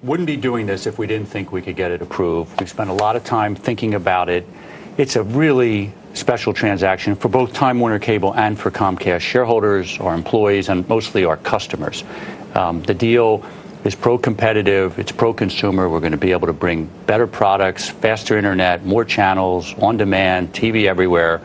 Wouldn't 0.02 0.26
be 0.26 0.36
doing 0.36 0.66
this 0.66 0.86
if 0.86 0.98
we 0.98 1.06
didn't 1.06 1.28
think 1.28 1.52
we 1.52 1.60
could 1.60 1.76
get 1.76 1.90
it 1.90 2.00
approved. 2.00 2.58
We 2.58 2.66
spent 2.66 2.88
a 2.88 2.94
lot 2.94 3.16
of 3.16 3.24
time 3.24 3.54
thinking 3.54 3.94
about 3.94 4.30
it. 4.30 4.46
It's 4.96 5.16
a 5.16 5.22
really 5.22 5.92
special 6.14 6.54
transaction 6.54 7.14
for 7.14 7.28
both 7.28 7.52
Time 7.52 7.78
Warner 7.78 7.98
Cable 7.98 8.34
and 8.34 8.58
for 8.58 8.70
Comcast 8.70 9.20
shareholders, 9.20 10.00
our 10.00 10.14
employees, 10.14 10.68
and 10.68 10.88
mostly 10.88 11.24
our 11.24 11.36
customers. 11.36 12.02
Um, 12.54 12.82
the 12.82 12.94
deal 12.94 13.44
is 13.84 13.94
pro-competitive. 13.94 14.98
It's 14.98 15.12
pro-consumer. 15.12 15.88
We're 15.88 16.00
going 16.00 16.12
to 16.12 16.18
be 16.18 16.32
able 16.32 16.46
to 16.46 16.52
bring 16.54 16.86
better 17.06 17.26
products, 17.26 17.88
faster 17.88 18.38
internet, 18.38 18.84
more 18.84 19.04
channels, 19.04 19.74
on-demand, 19.78 20.54
TV 20.54 20.86
everywhere, 20.86 21.42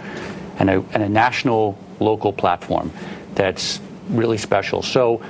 and 0.60 0.70
a, 0.70 0.84
and 0.94 1.04
a 1.04 1.10
national 1.10 1.78
local 2.00 2.32
platform 2.32 2.92
that's 3.36 3.82
really 4.10 4.38
special. 4.38 4.82
So 4.82 5.22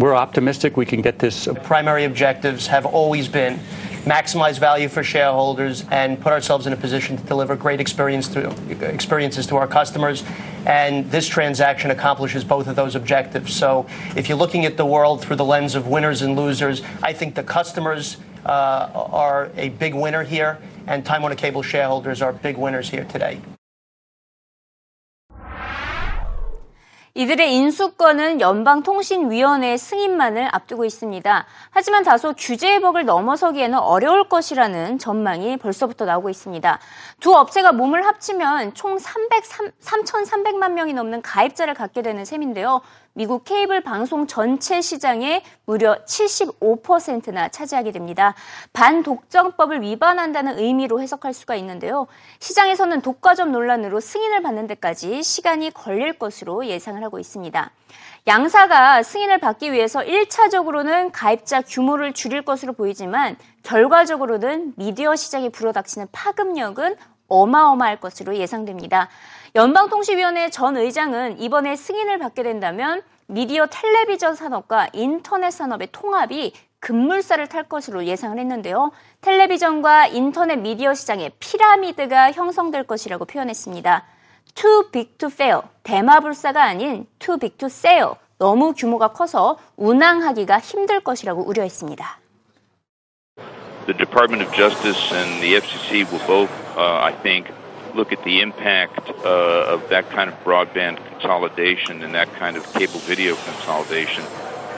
we're 0.00 0.14
optimistic 0.14 0.76
we 0.76 0.86
can 0.86 1.02
get 1.02 1.18
this. 1.18 1.46
Primary 1.62 2.04
objectives 2.04 2.66
have 2.66 2.86
always 2.86 3.28
been 3.28 3.60
maximize 4.04 4.58
value 4.58 4.88
for 4.88 5.02
shareholders 5.02 5.84
and 5.90 6.18
put 6.18 6.32
ourselves 6.32 6.66
in 6.66 6.72
a 6.72 6.76
position 6.76 7.18
to 7.18 7.22
deliver 7.24 7.54
great 7.54 7.80
experience 7.80 8.28
to, 8.28 8.48
experiences 8.88 9.46
to 9.46 9.56
our 9.56 9.66
customers. 9.66 10.24
And 10.64 11.10
this 11.10 11.28
transaction 11.28 11.90
accomplishes 11.90 12.42
both 12.42 12.66
of 12.66 12.76
those 12.76 12.94
objectives. 12.94 13.54
So 13.54 13.86
if 14.16 14.28
you're 14.28 14.38
looking 14.38 14.64
at 14.64 14.78
the 14.78 14.86
world 14.86 15.20
through 15.20 15.36
the 15.36 15.44
lens 15.44 15.74
of 15.74 15.86
winners 15.86 16.22
and 16.22 16.34
losers, 16.34 16.82
I 17.02 17.12
think 17.12 17.34
the 17.34 17.42
customers 17.42 18.16
uh, 18.46 18.90
are 18.94 19.50
a 19.56 19.68
big 19.68 19.94
winner 19.94 20.24
here, 20.24 20.58
and 20.86 21.04
Time 21.04 21.20
Warner 21.20 21.36
Cable 21.36 21.62
shareholders 21.62 22.22
are 22.22 22.32
big 22.32 22.56
winners 22.56 22.88
here 22.88 23.04
today. 23.04 23.40
이들의 27.14 27.54
인수권은 27.54 28.40
연방통신위원회의 28.40 29.78
승인만을 29.78 30.48
앞두고 30.52 30.84
있습니다. 30.84 31.46
하지만 31.70 32.04
다소 32.04 32.34
규제의 32.34 32.80
벽을 32.80 33.04
넘어서기에는 33.04 33.78
어려울 33.78 34.28
것이라는 34.28 34.98
전망이 34.98 35.56
벌써부터 35.56 36.04
나오고 36.04 36.30
있습니다. 36.30 36.78
두 37.18 37.34
업체가 37.34 37.72
몸을 37.72 38.06
합치면 38.06 38.74
총 38.74 38.98
300, 38.98 39.42
3,300만 39.80 40.72
명이 40.72 40.92
넘는 40.92 41.22
가입자를 41.22 41.74
갖게 41.74 42.02
되는 42.02 42.24
셈인데요. 42.24 42.80
미국 43.12 43.44
케이블 43.44 43.80
방송 43.80 44.28
전체 44.28 44.80
시장의 44.80 45.42
무려 45.64 45.96
75%나 46.04 47.48
차지하게 47.48 47.90
됩니다. 47.90 48.34
반독점법을 48.72 49.82
위반한다는 49.82 50.58
의미로 50.58 51.00
해석할 51.00 51.34
수가 51.34 51.56
있는데요. 51.56 52.06
시장에서는 52.38 53.00
독과점 53.00 53.50
논란으로 53.50 53.98
승인을 53.98 54.42
받는 54.42 54.68
데까지 54.68 55.24
시간이 55.24 55.72
걸릴 55.72 56.18
것으로 56.18 56.66
예상을 56.66 57.02
하고 57.02 57.18
있습니다. 57.18 57.70
양사가 58.28 59.02
승인을 59.02 59.38
받기 59.38 59.72
위해서 59.72 60.00
1차적으로는 60.00 61.10
가입자 61.12 61.62
규모를 61.62 62.12
줄일 62.12 62.42
것으로 62.42 62.74
보이지만 62.74 63.36
결과적으로는 63.64 64.74
미디어 64.76 65.16
시장에 65.16 65.48
불어닥치는 65.48 66.06
파급력은 66.12 66.96
어마어마할 67.26 67.98
것으로 67.98 68.36
예상됩니다. 68.36 69.08
연방통신위원회 69.56 70.50
전 70.50 70.76
의장은 70.76 71.40
이번에 71.40 71.74
승인을 71.74 72.18
받게 72.18 72.44
된다면 72.44 73.02
미디어 73.26 73.66
텔레비전 73.66 74.36
산업과 74.36 74.90
인터넷 74.92 75.50
산업의 75.50 75.88
통합이 75.90 76.52
급물살을 76.78 77.48
탈 77.48 77.64
것으로 77.64 78.04
예상을 78.04 78.38
했는데요. 78.38 78.92
텔레비전과 79.20 80.06
인터넷 80.08 80.56
미디어 80.56 80.94
시장의 80.94 81.32
피라미드가 81.40 82.32
형성될 82.32 82.84
것이라고 82.84 83.24
표현했습니다. 83.24 84.04
too 84.54 84.90
big 84.92 85.18
to 85.18 85.28
fail. 85.28 85.62
대마불사가 85.82 86.62
아닌 86.62 87.06
too 87.18 87.36
big 87.36 87.56
to 87.58 87.66
sail. 87.66 88.14
너무 88.38 88.72
규모가 88.72 89.08
커서 89.08 89.58
운항하기가 89.76 90.60
힘들 90.60 91.00
것이라고 91.00 91.42
우려했습니다. 91.42 92.20
The 93.86 93.98
Department 93.98 94.46
of 94.46 94.54
Justice 94.54 95.12
and 95.12 95.42
the 95.42 95.56
FCC 95.56 96.04
will 96.08 96.24
both, 96.26 96.50
uh, 96.76 97.02
I 97.02 97.12
think, 97.22 97.50
look 97.94 98.12
at 98.12 98.22
the 98.24 98.40
impact 98.40 99.08
uh, 99.08 99.74
of 99.74 99.88
that 99.88 100.08
kind 100.10 100.30
of 100.30 100.44
broadband 100.44 100.96
consolidation 101.10 102.02
and 102.02 102.14
that 102.14 102.32
kind 102.34 102.56
of 102.56 102.72
cable 102.72 103.00
video 103.00 103.36
consolidation. 103.36 104.24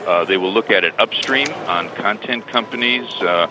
Uh, 0.06 0.24
they 0.24 0.36
will 0.36 0.52
look 0.52 0.70
at 0.70 0.84
it 0.84 0.98
upstream 0.98 1.48
on 1.66 1.88
content 1.90 2.46
companies, 2.48 3.08
uh, 3.20 3.48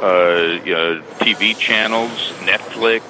uh 0.00 1.02
TV 1.18 1.56
channels, 1.56 2.10
Netflix, 2.40 3.02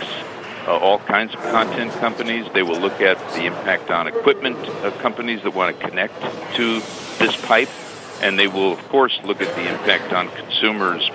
uh, 0.66 0.76
all 0.76 0.98
kinds 0.98 1.32
of 1.34 1.40
content 1.42 1.92
companies. 1.92 2.46
They 2.52 2.64
will 2.64 2.80
look 2.80 3.00
at 3.00 3.16
the 3.34 3.46
impact 3.46 3.90
on 3.90 4.08
equipment 4.08 4.56
uh, 4.58 4.90
companies 5.00 5.42
that 5.44 5.54
want 5.54 5.78
to 5.78 5.86
connect 5.86 6.20
to 6.56 6.80
this 7.18 7.36
pipe. 7.46 7.68
And 8.22 8.38
they 8.38 8.48
will, 8.48 8.72
of 8.72 8.88
course, 8.88 9.18
look 9.24 9.40
at 9.40 9.54
the 9.54 9.66
impact 9.66 10.12
on 10.12 10.28
consumers, 10.28 11.08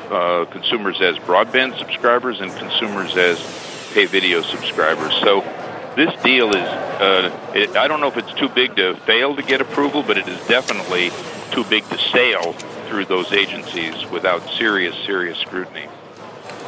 consumers 0.50 1.00
as 1.02 1.18
broadband 1.18 1.78
subscribers 1.78 2.42
and 2.42 2.52
consumers 2.54 3.16
as 3.16 3.38
pay 3.96 4.06
video 4.06 4.42
subscribers. 4.42 5.14
So 5.22 5.40
this 5.96 6.14
deal 6.22 6.50
is, 6.50 6.56
uh, 6.56 7.52
it, 7.56 7.78
I 7.78 7.88
don't 7.88 8.02
know 8.02 8.10
if 8.10 8.18
it's 8.18 8.34
too 8.34 8.50
big 8.50 8.76
to 8.76 8.98
fail 9.06 9.34
to 9.38 9.42
get 9.42 9.62
approval, 9.62 10.04
but 10.04 10.18
it 10.18 10.28
is 10.28 10.38
definitely 10.48 11.12
too 11.52 11.64
big 11.64 11.88
to 11.88 11.98
sail 11.98 12.52
through 12.90 13.06
those 13.06 13.32
agencies 13.32 14.06
without 14.12 14.42
serious, 14.50 14.94
serious 15.06 15.38
scrutiny. 15.38 15.88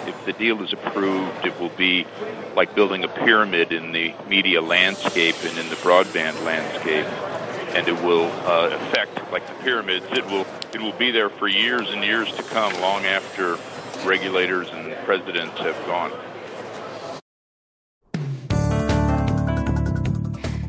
If 0.05 0.25
the 0.25 0.31
deal 0.31 0.63
is 0.63 0.71
approved, 0.71 1.45
it 1.45 1.59
will 1.59 1.75
be 1.75 2.07
like 2.55 2.73
building 2.73 3.03
a 3.03 3.09
pyramid 3.09 3.73
in 3.73 3.91
the 3.91 4.13
media 4.29 4.61
landscape 4.61 5.35
and 5.43 5.57
in 5.57 5.67
the 5.67 5.75
broadband 5.75 6.41
landscape. 6.45 7.05
And 7.75 7.89
it 7.89 8.01
will 8.05 8.31
uh, 8.47 8.69
affect, 8.71 9.29
like 9.33 9.45
the 9.45 9.63
pyramids, 9.65 10.05
it 10.11 10.25
will 10.27 10.47
it 10.73 10.79
will 10.79 10.97
be 10.97 11.11
there 11.11 11.29
for 11.29 11.49
years 11.49 11.89
and 11.89 12.05
years 12.05 12.31
to 12.37 12.43
come, 12.43 12.71
long 12.79 13.03
after 13.03 13.57
regulators 14.05 14.69
and 14.69 14.95
presidents 15.05 15.57
have 15.57 15.75
gone. 15.85 16.13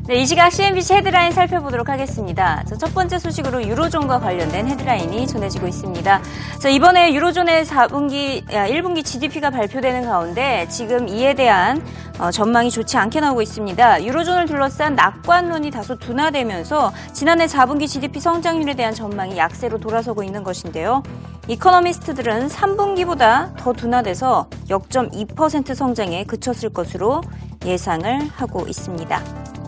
네, 0.09 0.15
이 0.15 0.25
시각 0.25 0.51
CNBC 0.51 0.95
헤드라인 0.95 1.31
살펴보도록 1.31 1.87
하겠습니다. 1.87 2.63
자, 2.63 2.75
첫 2.77 2.95
번째 2.95 3.19
소식으로 3.19 3.63
유로존과 3.67 4.19
관련된 4.19 4.67
헤드라인이 4.67 5.27
전해지고 5.27 5.67
있습니다. 5.67 6.21
자, 6.57 6.69
이번에 6.69 7.13
유로존의 7.13 7.63
4분기, 7.65 8.43
1분기 8.47 9.05
GDP가 9.05 9.51
발표되는 9.51 10.05
가운데 10.05 10.65
지금 10.67 11.07
이에 11.07 11.35
대한 11.35 11.85
어, 12.17 12.31
전망이 12.31 12.71
좋지 12.71 12.97
않게 12.97 13.19
나오고 13.19 13.43
있습니다. 13.43 14.03
유로존을 14.03 14.47
둘러싼 14.47 14.95
낙관론이 14.95 15.69
다소 15.69 15.99
둔화되면서 15.99 16.91
지난해 17.13 17.45
4분기 17.45 17.87
GDP 17.87 18.19
성장률에 18.19 18.73
대한 18.73 18.95
전망이 18.95 19.37
약세로 19.37 19.77
돌아서고 19.77 20.23
있는 20.23 20.43
것인데요. 20.43 21.03
이코노미스트들은 21.49 22.47
3분기보다 22.47 23.55
더 23.57 23.73
둔화돼서 23.73 24.49
0.2% 24.69 25.75
성장에 25.75 26.23
그쳤을 26.23 26.69
것으로 26.69 27.21
예상을 27.63 28.27
하고 28.29 28.65
있습니다. 28.67 29.58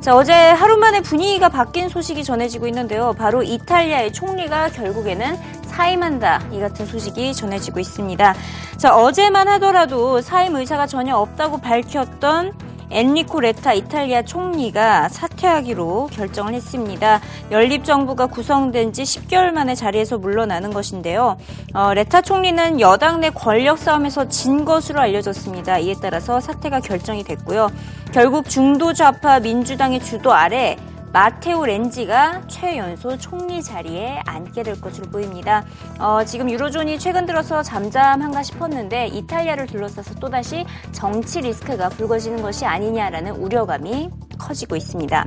자, 0.00 0.14
어제 0.14 0.32
하루 0.32 0.76
만에 0.76 1.00
분위기가 1.00 1.48
바뀐 1.48 1.88
소식이 1.88 2.22
전해지고 2.22 2.68
있는데요. 2.68 3.12
바로 3.18 3.42
이탈리아의 3.42 4.12
총리가 4.12 4.68
결국에는 4.68 5.36
사임한다. 5.66 6.44
이 6.52 6.60
같은 6.60 6.86
소식이 6.86 7.34
전해지고 7.34 7.80
있습니다. 7.80 8.34
자, 8.76 8.96
어제만 8.96 9.48
하더라도 9.48 10.20
사임 10.20 10.54
의사가 10.54 10.86
전혀 10.86 11.16
없다고 11.16 11.58
밝혔던 11.58 12.52
엔리코 12.90 13.40
레타 13.40 13.74
이탈리아 13.74 14.22
총리가 14.22 15.08
사퇴하기로 15.08 16.08
결정을 16.12 16.54
했습니다. 16.54 17.20
연립정부가 17.50 18.26
구성된 18.26 18.92
지 18.92 19.02
10개월 19.02 19.52
만에 19.52 19.74
자리에서 19.74 20.18
물러나는 20.18 20.72
것인데요. 20.72 21.36
어, 21.74 21.94
레타 21.94 22.22
총리는 22.22 22.80
여당 22.80 23.20
내 23.20 23.30
권력 23.30 23.78
싸움에서 23.78 24.28
진 24.28 24.64
것으로 24.64 25.00
알려졌습니다. 25.00 25.78
이에 25.78 25.94
따라서 26.00 26.40
사퇴가 26.40 26.80
결정이 26.80 27.24
됐고요. 27.24 27.70
결국 28.12 28.48
중도 28.48 28.92
좌파 28.92 29.38
민주당의 29.40 30.00
주도 30.00 30.32
아래 30.32 30.76
마테오 31.12 31.64
렌지가 31.64 32.46
최연소 32.48 33.16
총리 33.16 33.62
자리에 33.62 34.20
앉게 34.26 34.62
될 34.62 34.80
것으로 34.80 35.10
보입니다. 35.10 35.64
어, 35.98 36.24
지금 36.24 36.50
유로존이 36.50 36.98
최근 36.98 37.26
들어서 37.26 37.62
잠잠한가 37.62 38.42
싶었는데 38.42 39.08
이탈리아를 39.08 39.66
둘러싸서 39.66 40.14
또다시 40.16 40.66
정치 40.92 41.40
리스크가 41.40 41.88
불거지는 41.90 42.42
것이 42.42 42.64
아니냐라는 42.64 43.32
우려감이 43.32 44.10
커지고 44.38 44.76
있습니다. 44.76 45.26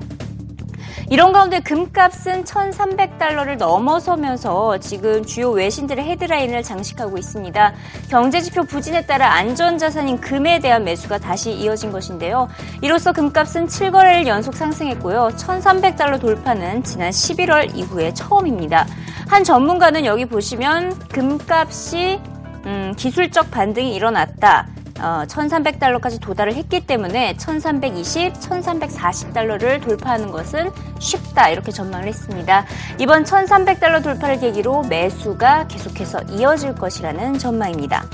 이런 1.09 1.31
가운데 1.31 1.59
금값은 1.59 2.43
1,300달러를 2.43 3.57
넘어서면서 3.57 4.79
지금 4.79 5.25
주요 5.25 5.51
외신들의 5.51 6.03
헤드라인을 6.05 6.63
장식하고 6.63 7.17
있습니다. 7.17 7.73
경제지표 8.09 8.63
부진에 8.63 9.05
따라 9.05 9.33
안전자산인 9.33 10.19
금에 10.19 10.59
대한 10.59 10.83
매수가 10.83 11.19
다시 11.19 11.51
이어진 11.51 11.91
것인데요. 11.91 12.47
이로써 12.81 13.11
금값은 13.11 13.67
7거래를 13.67 14.27
연속 14.27 14.55
상승했고요. 14.55 15.29
1,300달러 15.37 16.19
돌파는 16.19 16.83
지난 16.83 17.11
11월 17.11 17.75
이후에 17.75 18.13
처음입니다. 18.13 18.85
한 19.27 19.43
전문가는 19.43 20.05
여기 20.05 20.25
보시면 20.25 20.97
금값이 21.09 22.19
음, 22.65 22.93
기술적 22.95 23.49
반등이 23.49 23.95
일어났다. 23.95 24.67
어, 25.01 25.23
1,300달러까지 25.27 26.21
도달을 26.21 26.53
했기 26.53 26.85
때문에 26.85 27.33
1,320, 27.33 28.33
1,340달러를 28.33 29.81
돌파하는 29.81 30.31
것은 30.31 30.71
쉽다 30.99 31.49
이렇게 31.49 31.71
전망을 31.71 32.07
했습니다. 32.07 32.65
이번 32.99 33.23
1,300달러 33.23 34.03
돌파를 34.03 34.39
계기로 34.39 34.83
매수가 34.83 35.67
계속해서 35.67 36.21
이어질 36.29 36.75
것이라는 36.75 37.37
전망입니다. 37.37 38.05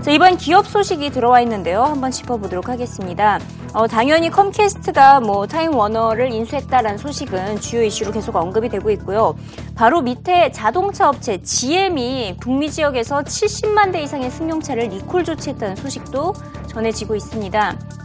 자, 0.00 0.10
이번 0.10 0.36
기업 0.36 0.66
소식이 0.66 1.10
들어와 1.10 1.40
있는데요. 1.42 1.84
한번 1.84 2.10
짚어보도록 2.10 2.68
하겠습니다. 2.68 3.38
어, 3.74 3.86
당연히 3.86 4.28
컴캐스트가 4.28 5.20
뭐 5.20 5.46
타임 5.46 5.74
워너를 5.74 6.30
인수했다라는 6.30 6.98
소식은 6.98 7.60
주요 7.60 7.82
이슈로 7.82 8.12
계속 8.12 8.36
언급이 8.36 8.68
되고 8.68 8.90
있고요. 8.90 9.34
바로 9.74 10.02
밑에 10.02 10.52
자동차 10.52 11.08
업체 11.08 11.40
GM이 11.40 12.36
북미 12.38 12.70
지역에서 12.70 13.22
70만 13.22 13.92
대 13.92 14.02
이상의 14.02 14.30
승용차를 14.30 14.88
리콜 14.88 15.24
조치했다는 15.24 15.76
소식도 15.76 16.34
전해지고 16.68 17.16
있습니다. 17.16 18.01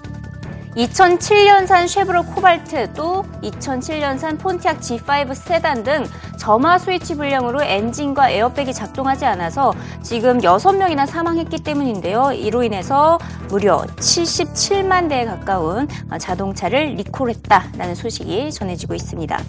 2007년산 0.75 1.87
쉐브로 1.87 2.23
코발트 2.25 2.93
또 2.93 3.23
2007년산 3.41 4.39
폰티악 4.39 4.79
G5 4.79 5.33
세단 5.33 5.83
등 5.83 6.05
점화 6.37 6.77
스위치 6.77 7.15
불량으로 7.15 7.63
엔진과 7.63 8.29
에어백이 8.29 8.73
작동하지 8.73 9.25
않아서 9.25 9.73
지금 10.03 10.39
6명이나 10.39 11.07
사망했기 11.07 11.63
때문인데요. 11.63 12.31
이로 12.31 12.63
인해서 12.63 13.17
무려 13.49 13.85
77만 13.97 15.09
대에 15.09 15.25
가까운 15.25 15.87
자동차를 16.19 16.95
리콜했다라는 16.95 17.95
소식이 17.95 18.51
전해지고 18.51 18.93
있습니다. 18.93 19.39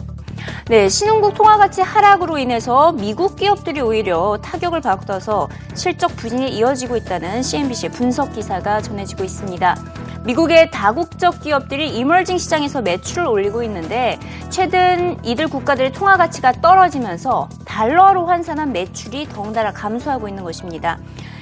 네, 0.68 0.88
신흥국 0.88 1.34
통화 1.34 1.56
가치 1.56 1.82
하락으로 1.82 2.38
인해서 2.38 2.92
미국 2.92 3.36
기업들이 3.36 3.80
오히려 3.80 4.38
타격을 4.42 4.80
받아서 4.80 5.48
실적 5.74 6.14
부진이 6.16 6.50
이어지고 6.50 6.96
있다는 6.96 7.42
CNBC의 7.42 7.92
분석 7.92 8.32
기사가 8.32 8.80
전해지고 8.80 9.24
있습니다. 9.24 9.97
미국의 10.24 10.70
다국적 10.70 11.40
기업들이 11.40 11.96
이머징 11.96 12.38
시장에서 12.38 12.82
매출을 12.82 13.26
올리고 13.26 13.62
있는데 13.62 14.18
최근 14.50 15.16
이들 15.24 15.48
국가들의 15.48 15.92
통화 15.92 16.16
가치가 16.16 16.52
떨어지면서 16.52 17.48
달러로 17.64 18.26
환산한 18.26 18.72
매출이 18.72 19.28
덩달아 19.28 19.72
감소하고 19.72 20.28
있는 20.28 20.44
것입니다. 20.44 20.98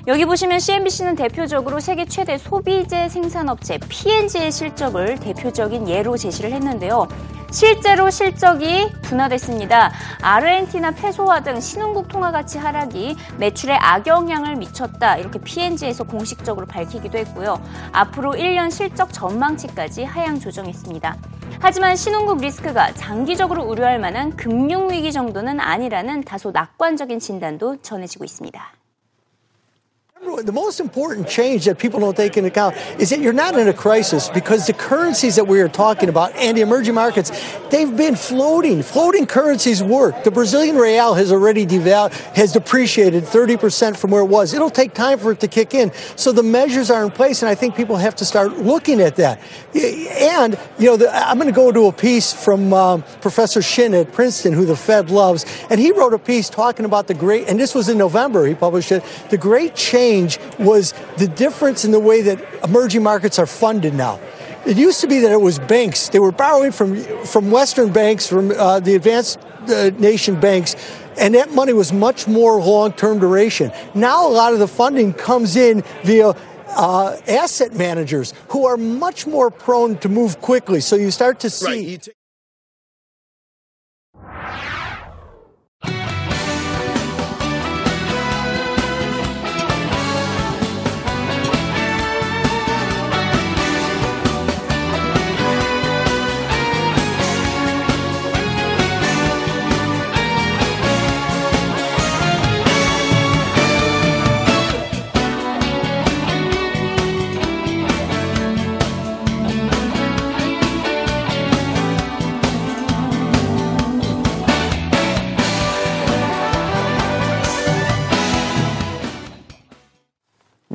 여기 0.07 0.25
보시면 0.25 0.61
CNBC는 0.61 1.17
대표적으로 1.17 1.81
세계 1.81 2.05
최대 2.05 2.39
소비재 2.39 3.09
생산업체 3.09 3.79
P&G의 3.89 4.53
실적을 4.53 5.19
대표적인 5.19 5.89
예로 5.89 6.17
제시를 6.17 6.53
했는데요. 6.53 7.09
실제로 7.57 8.11
실적이 8.11 8.93
둔화됐습니다. 9.01 9.91
아르헨티나 10.21 10.91
페소화 10.91 11.41
등 11.41 11.59
신흥국 11.59 12.07
통화 12.07 12.31
가치 12.31 12.59
하락이 12.59 13.17
매출에 13.39 13.75
악영향을 13.77 14.57
미쳤다. 14.57 15.17
이렇게 15.17 15.39
P&G에서 15.39 16.05
공식적으로 16.05 16.67
밝히기도 16.67 17.17
했고요. 17.17 17.59
앞으로 17.93 18.33
1년 18.33 18.71
실적 18.71 19.11
전망치까지 19.11 20.05
하향 20.05 20.39
조정했습니다. 20.39 21.17
하지만 21.59 21.97
신흥국 21.97 22.43
리스크가 22.43 22.93
장기적으로 22.93 23.65
우려할 23.65 23.99
만한 24.01 24.37
금융위기 24.37 25.11
정도는 25.11 25.59
아니라는 25.59 26.25
다소 26.25 26.51
낙관적인 26.51 27.21
진단도 27.21 27.81
전해지고 27.81 28.27
있습니다. 28.27 28.71
The 30.27 30.53
most 30.53 30.81
important 30.81 31.29
change 31.29 31.67
that 31.67 31.79
people 31.79 32.01
don't 32.01 32.17
take 32.17 32.37
into 32.37 32.49
account 32.49 32.77
is 32.99 33.11
that 33.11 33.21
you're 33.21 33.33
not 33.33 33.57
in 33.57 33.69
a 33.69 33.73
crisis 33.73 34.29
because 34.29 34.67
the 34.67 34.73
currencies 34.73 35.37
that 35.37 35.47
we 35.47 35.61
are 35.61 35.69
talking 35.69 36.09
about 36.09 36.35
and 36.35 36.57
the 36.57 36.63
emerging 36.63 36.95
markets, 36.95 37.31
they've 37.71 37.97
been 37.97 38.17
floating. 38.17 38.83
Floating 38.83 39.27
currencies 39.27 39.85
work. 39.85 40.25
The 40.25 40.33
Brazilian 40.33 40.77
real 40.77 41.15
has 41.15 41.31
already 41.31 41.65
devalued, 41.65 42.13
has 42.35 42.53
depreciated 42.53 43.23
30% 43.23 43.97
from 43.97 44.11
where 44.11 44.23
it 44.23 44.27
was. 44.27 44.53
It'll 44.53 44.69
take 44.69 44.95
time 44.95 45.21
for 45.21 45.31
it 45.31 45.39
to 45.41 45.49
kick 45.49 45.75
in. 45.75 45.93
So 46.17 46.33
the 46.33 46.43
measures 46.43 46.91
are 46.91 47.05
in 47.05 47.13
place, 47.13 47.43
and 47.43 47.49
I 47.49 47.55
think 47.55 47.77
people 47.77 47.97
have 47.97 48.17
to 48.17 48.25
start 48.25 48.59
looking 48.59 49.01
at 49.01 49.15
that. 49.17 49.41
And, 49.75 50.59
you 50.79 50.87
know, 50.87 50.97
the, 50.97 51.09
I'm 51.15 51.39
going 51.39 51.49
to 51.49 51.55
go 51.55 51.71
to 51.71 51.87
a 51.87 51.93
piece 51.93 52.33
from 52.33 52.73
um, 52.73 53.05
Professor 53.21 53.63
Shin 53.63 53.95
at 53.95 54.13
Princeton, 54.13 54.55
who 54.55 54.67
the 54.67 54.77
Fed 54.77 55.09
loves, 55.09 55.47
and 55.71 55.79
he 55.79 55.93
wrote 55.93 56.15
a 56.15 56.19
piece 56.19 56.51
talking 56.51 56.85
about 56.85 57.07
the 57.07 57.15
great, 57.15 57.49
and 57.49 57.61
this 57.61 57.77
was 57.77 57.89
in 57.89 57.97
November, 57.97 58.45
he 58.45 58.55
published 58.55 58.91
it, 58.91 59.05
the 59.31 59.39
great 59.39 59.77
change 59.77 60.16
was 60.59 60.95
the 61.19 61.29
difference 61.29 61.85
in 61.85 61.91
the 61.91 62.01
way 62.01 62.23
that 62.23 62.39
emerging 62.65 63.03
markets 63.03 63.39
are 63.39 63.47
funded 63.47 63.95
now. 63.95 64.19
It 64.67 64.77
used 64.77 65.01
to 65.03 65.07
be 65.07 65.21
that 65.21 65.31
it 65.31 65.41
was 65.41 65.59
banks. 65.61 66.09
They 66.09 66.19
were 66.19 66.33
borrowing 66.33 66.73
from, 66.73 67.01
from 67.25 67.51
Western 67.51 67.93
banks, 67.93 68.27
from 68.27 68.51
uh, 68.51 68.81
the 68.81 68.95
advanced 68.97 69.39
uh, 69.69 69.91
nation 69.99 70.41
banks, 70.41 70.75
and 71.19 71.35
that 71.35 71.53
money 71.53 71.73
was 71.73 71.93
much 71.93 72.27
more 72.27 72.61
long 72.61 72.93
term 72.93 73.19
duration. 73.21 73.71
Now, 73.95 74.27
a 74.27 74.33
lot 74.33 74.53
of 74.53 74.59
the 74.59 74.69
funding 74.69 75.13
comes 75.13 75.57
in 75.57 75.83
via 76.03 76.35
uh, 76.69 77.17
asset 77.29 77.75
managers 77.75 78.35
who 78.49 78.67
are 78.67 78.77
much 78.77 79.27
more 79.27 79.51
prone 79.51 79.99
to 79.99 80.09
move 80.09 80.41
quickly. 80.41 80.81
So 80.81 80.97
you 80.97 81.11
start 81.11 81.41
to 81.41 81.51
see. 81.51 81.97
Right. 81.97 82.09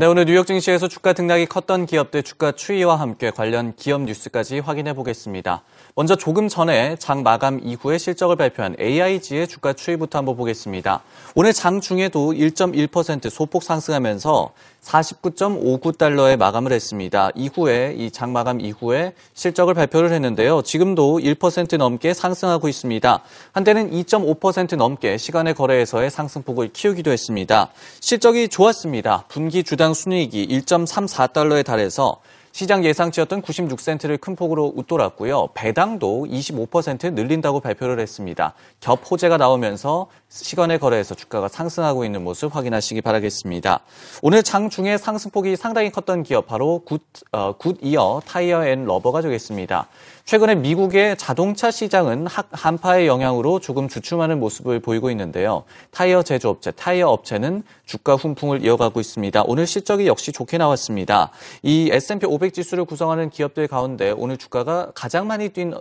네, 0.01 0.07
오늘 0.07 0.25
뉴욕 0.25 0.47
증시에서 0.47 0.87
주가 0.87 1.13
등락이 1.13 1.45
컸던 1.45 1.85
기업들 1.85 2.23
주가 2.23 2.51
추이와 2.53 2.99
함께 2.99 3.29
관련 3.29 3.75
기업 3.75 4.01
뉴스까지 4.01 4.57
확인해 4.57 4.93
보겠습니다. 4.95 5.61
먼저 5.93 6.15
조금 6.15 6.47
전에 6.47 6.95
장 6.95 7.21
마감 7.21 7.59
이후에 7.61 7.99
실적을 7.99 8.35
발표한 8.35 8.75
AIG의 8.79 9.47
주가 9.47 9.73
추이부터 9.73 10.17
한번 10.17 10.37
보겠습니다. 10.37 11.03
오늘 11.35 11.53
장 11.53 11.81
중에도 11.81 12.31
1.1% 12.31 13.29
소폭 13.29 13.61
상승하면서 13.61 14.53
49.59달러에 14.81 16.37
마감을 16.37 16.71
했습니다. 16.71 17.29
이후에 17.35 17.93
이 17.95 18.09
장 18.09 18.33
마감 18.33 18.59
이후에 18.59 19.13
실적을 19.35 19.75
발표를 19.75 20.11
했는데요. 20.11 20.63
지금도 20.63 21.19
1% 21.19 21.77
넘게 21.77 22.15
상승하고 22.15 22.67
있습니다. 22.67 23.21
한때는 23.51 23.91
2.5% 23.91 24.75
넘게 24.77 25.17
시간의 25.17 25.53
거래에서의 25.53 26.09
상승폭을 26.09 26.69
키우기도 26.73 27.11
했습니다. 27.11 27.69
실적이 27.99 28.47
좋았습니다. 28.47 29.25
분기 29.27 29.63
주당 29.63 29.90
순이익이 29.93 30.47
1.34달러에 30.47 31.65
달해서 31.65 32.21
시장 32.51 32.83
예상치였던 32.83 33.41
96센트를 33.41 34.19
큰 34.19 34.35
폭으로 34.35 34.73
웃돌았고요. 34.75 35.49
배당도 35.53 36.27
25% 36.29 37.13
늘린다고 37.13 37.61
발표를 37.61 37.99
했습니다. 37.99 38.53
겹 38.81 39.09
호재가 39.09 39.37
나오면서 39.37 40.07
시간외 40.31 40.79
거래에서 40.79 41.13
주가가 41.13 41.49
상승하고 41.49 42.05
있는 42.05 42.23
모습 42.23 42.55
확인하시기 42.55 43.01
바라겠습니다. 43.01 43.81
오늘 44.21 44.43
장중에 44.43 44.97
상승폭이 44.97 45.57
상당히 45.57 45.91
컸던 45.91 46.23
기업 46.23 46.47
바로 46.47 46.79
굿, 46.85 47.01
어, 47.33 47.53
굿이어 47.57 48.21
타이어 48.25 48.65
앤 48.65 48.85
러버가 48.85 49.21
되겠습니다. 49.21 49.89
최근에 50.23 50.55
미국의 50.55 51.17
자동차 51.17 51.71
시장은 51.71 52.27
한파의 52.51 53.07
영향으로 53.07 53.59
조금 53.59 53.89
주춤하는 53.89 54.39
모습을 54.39 54.79
보이고 54.79 55.09
있는데요. 55.11 55.63
타이어 55.89 56.23
제조업체, 56.23 56.71
타이어 56.71 57.09
업체는 57.09 57.63
주가 57.85 58.15
훈풍을 58.15 58.63
이어가고 58.63 59.01
있습니다. 59.01 59.43
오늘 59.45 59.67
실적이 59.67 60.07
역시 60.07 60.31
좋게 60.31 60.57
나왔습니다. 60.57 61.31
이 61.63 61.89
S&P 61.91 62.25
500 62.25 62.53
지수를 62.53 62.85
구성하는 62.85 63.29
기업들 63.29 63.67
가운데 63.67 64.11
오늘 64.11 64.37
주가가 64.37 64.91
가장 64.95 65.27
많이 65.27 65.49
뛴 65.49 65.73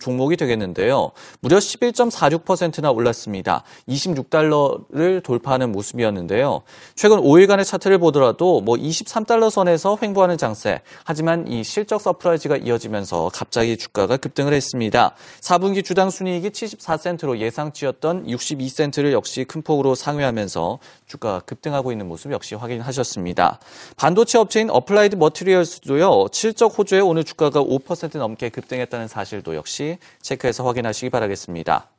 종목이 0.00 0.36
되겠는데요. 0.36 1.12
무려 1.40 1.58
11.46%나 1.58 2.90
올랐습니다. 2.90 3.62
26달러를 3.88 5.22
돌파하는 5.22 5.72
모습이었는데요. 5.72 6.62
최근 6.94 7.18
5일간의 7.18 7.64
차트를 7.64 7.98
보더라도 7.98 8.60
뭐 8.60 8.76
23달러 8.76 9.50
선에서 9.50 9.98
횡보하는 10.02 10.38
장세. 10.38 10.80
하지만 11.04 11.46
이 11.48 11.64
실적 11.64 12.00
surprise가 12.00 12.56
이어지면서 12.56 13.30
갑자기 13.32 13.76
주가가 13.76 14.16
급등을 14.16 14.52
했습니다. 14.52 15.14
4분기 15.40 15.84
주당 15.84 16.10
순이익이 16.10 16.50
74센트로 16.50 17.38
예상치였던 17.38 18.26
62센트를 18.26 19.12
역시 19.12 19.44
큰 19.44 19.62
폭으로 19.62 19.94
상회하면서 19.94 20.78
주가가 21.06 21.40
급등하고 21.40 21.92
있는 21.92 22.08
모습 22.08 22.32
역시 22.32 22.54
확인하셨습니다. 22.54 23.58
반도체 23.96 24.38
업체인 24.38 24.70
어플라이드 24.70 25.16
머티리얼스도요. 25.16 26.26
실적 26.32 26.78
호조에 26.78 27.00
오늘 27.00 27.24
주가가 27.24 27.62
5% 27.62 28.18
넘게 28.18 28.50
급등했다는 28.50 29.08
사실도 29.08 29.54
역시 29.56 29.98
체크해서 30.22 30.64
확인하시기 30.64 31.10
바라겠습니다. 31.10 31.97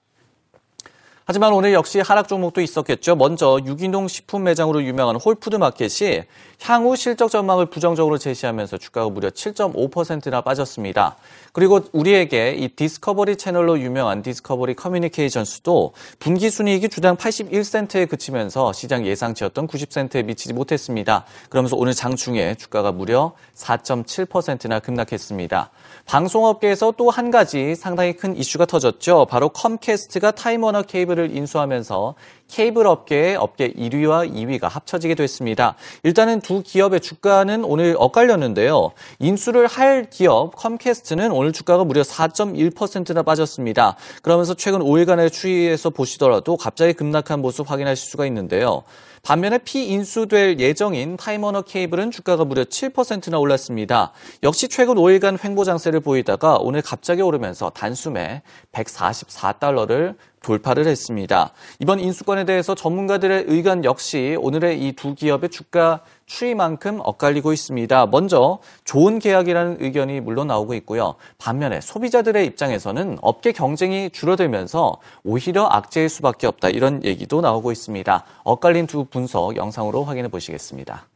하지만 1.31 1.53
오늘 1.53 1.73
역시 1.73 1.99
하락 1.99 2.27
종목도 2.27 2.59
있었겠죠. 2.59 3.15
먼저 3.15 3.59
유기농 3.63 4.07
식품 4.07 4.45
매장으로 4.45 4.83
유명한 4.83 5.15
홀푸드 5.15 5.57
마켓이 5.57 6.23
향후 6.59 6.95
실적 6.95 7.29
전망을 7.29 7.67
부정적으로 7.67 8.17
제시하면서 8.17 8.79
주가가 8.79 9.11
무려 9.11 9.29
7.5%나 9.29 10.41
빠졌습니다. 10.41 11.17
그리고 11.53 11.81
우리에게 11.91 12.55
이 12.57 12.69
디스커버리 12.69 13.35
채널로 13.37 13.79
유명한 13.79 14.23
디스커버리 14.23 14.73
커뮤니케이션스도 14.73 15.93
분기 16.17 16.49
순이익이 16.49 16.89
주당 16.89 17.15
81센트에 17.15 18.09
그치면서 18.09 18.73
시장 18.73 19.05
예상치였던 19.05 19.67
90센트에 19.67 20.25
미치지 20.25 20.53
못했습니다. 20.53 21.25
그러면서 21.49 21.75
오늘 21.75 21.93
장중에 21.93 22.55
주가가 22.55 22.91
무려 22.91 23.33
4.7%나 23.55 24.79
급락했습니다. 24.79 25.69
방송업계에서 26.07 26.93
또 26.97 27.11
한 27.11 27.29
가지 27.29 27.75
상당히 27.75 28.13
큰 28.13 28.35
이슈가 28.35 28.65
터졌죠. 28.65 29.27
바로 29.29 29.49
컴캐스트가 29.49 30.31
타임워너 30.31 30.83
케이블 30.83 31.18
을 31.19 31.35
인수하면서 31.35 32.15
케이블 32.47 32.87
업계의 32.87 33.35
업계 33.35 33.71
1위와 33.71 34.33
2위가 34.33 34.63
합쳐지게 34.69 35.15
됐습니다. 35.15 35.75
일단은 36.03 36.41
두 36.41 36.63
기업의 36.63 37.01
주가는 37.01 37.63
오늘 37.63 37.95
엇갈렸는데요. 37.97 38.91
인수를 39.19 39.67
할 39.67 40.09
기업 40.09 40.55
컴캐스트는 40.55 41.31
오늘 41.31 41.51
주가가 41.53 41.83
무려 41.83 42.01
4.1%나 42.01 43.21
빠졌습니다. 43.23 43.95
그러면서 44.23 44.53
최근 44.55 44.79
5일간의 44.79 45.31
추이에서 45.31 45.91
보시더라도 45.91 46.57
갑자기 46.57 46.93
급락한 46.93 47.41
모습 47.41 47.69
확인하실 47.69 48.09
수가 48.09 48.25
있는데요. 48.25 48.83
반면에 49.21 49.57
피인수될 49.57 50.59
예정인 50.59 51.17
타임워너 51.17 51.63
케이블은 51.63 52.11
주가가 52.11 52.45
무려 52.45 52.63
7%나 52.63 53.37
올랐습니다. 53.37 54.11
역시 54.43 54.67
최근 54.69 54.95
5일간 54.95 55.43
횡보 55.43 55.65
장세를 55.65 55.99
보이다가 55.99 56.57
오늘 56.57 56.81
갑자기 56.81 57.21
오르면서 57.21 57.69
단숨에 57.71 58.41
144달러를 58.71 60.15
돌파를 60.41 60.87
했습니다. 60.87 61.51
이번 61.79 61.99
인수권의 61.99 62.39
건에 62.39 62.45
대해서 62.45 62.75
전문가들의 62.75 63.45
의견 63.47 63.83
역시 63.83 64.37
오늘의 64.39 64.79
이 64.81 64.93
두 64.93 65.15
기업의 65.15 65.49
주가 65.49 66.01
추이만큼 66.25 66.99
엇갈리고 67.03 67.53
있습니다. 67.53 68.05
먼저 68.07 68.59
좋은 68.85 69.19
계약이라는 69.19 69.77
의견이 69.79 70.19
물론 70.21 70.47
나오고 70.47 70.73
있고요. 70.75 71.15
반면에 71.37 71.81
소비자들의 71.81 72.45
입장에서는 72.45 73.17
업계 73.21 73.51
경쟁이 73.51 74.09
줄어들면서 74.11 74.97
오히려 75.23 75.65
악재일 75.65 76.09
수밖에 76.09 76.47
없다 76.47 76.69
이런 76.69 77.03
얘기도 77.03 77.41
나오고 77.41 77.71
있습니다. 77.71 78.23
엇갈린 78.43 78.87
두 78.87 79.05
분석 79.05 79.55
영상으로 79.55 80.03
확인해 80.03 80.27
보시겠습니다. 80.29 81.07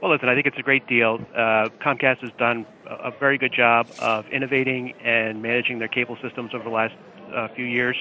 Well, 0.00 0.12
listen, 0.12 0.28
I 0.28 0.34
think 0.34 0.46
it's 0.46 0.58
a 0.58 0.62
great 0.62 0.86
deal. 0.86 1.18
Uh, 1.34 1.66
Comcast 1.82 2.20
has 2.22 2.30
done 2.38 2.64
a 2.86 3.10
very 3.10 3.36
good 3.36 3.52
job 3.52 3.88
of 4.00 4.26
innovating 4.32 4.94
and 5.04 5.42
managing 5.42 5.80
their 5.80 5.88
cable 5.88 6.16
systems 6.22 6.54
over 6.54 6.62
the 6.62 6.70
last 6.70 6.94
uh, 7.32 7.48
few 7.48 7.64
years, 7.64 7.96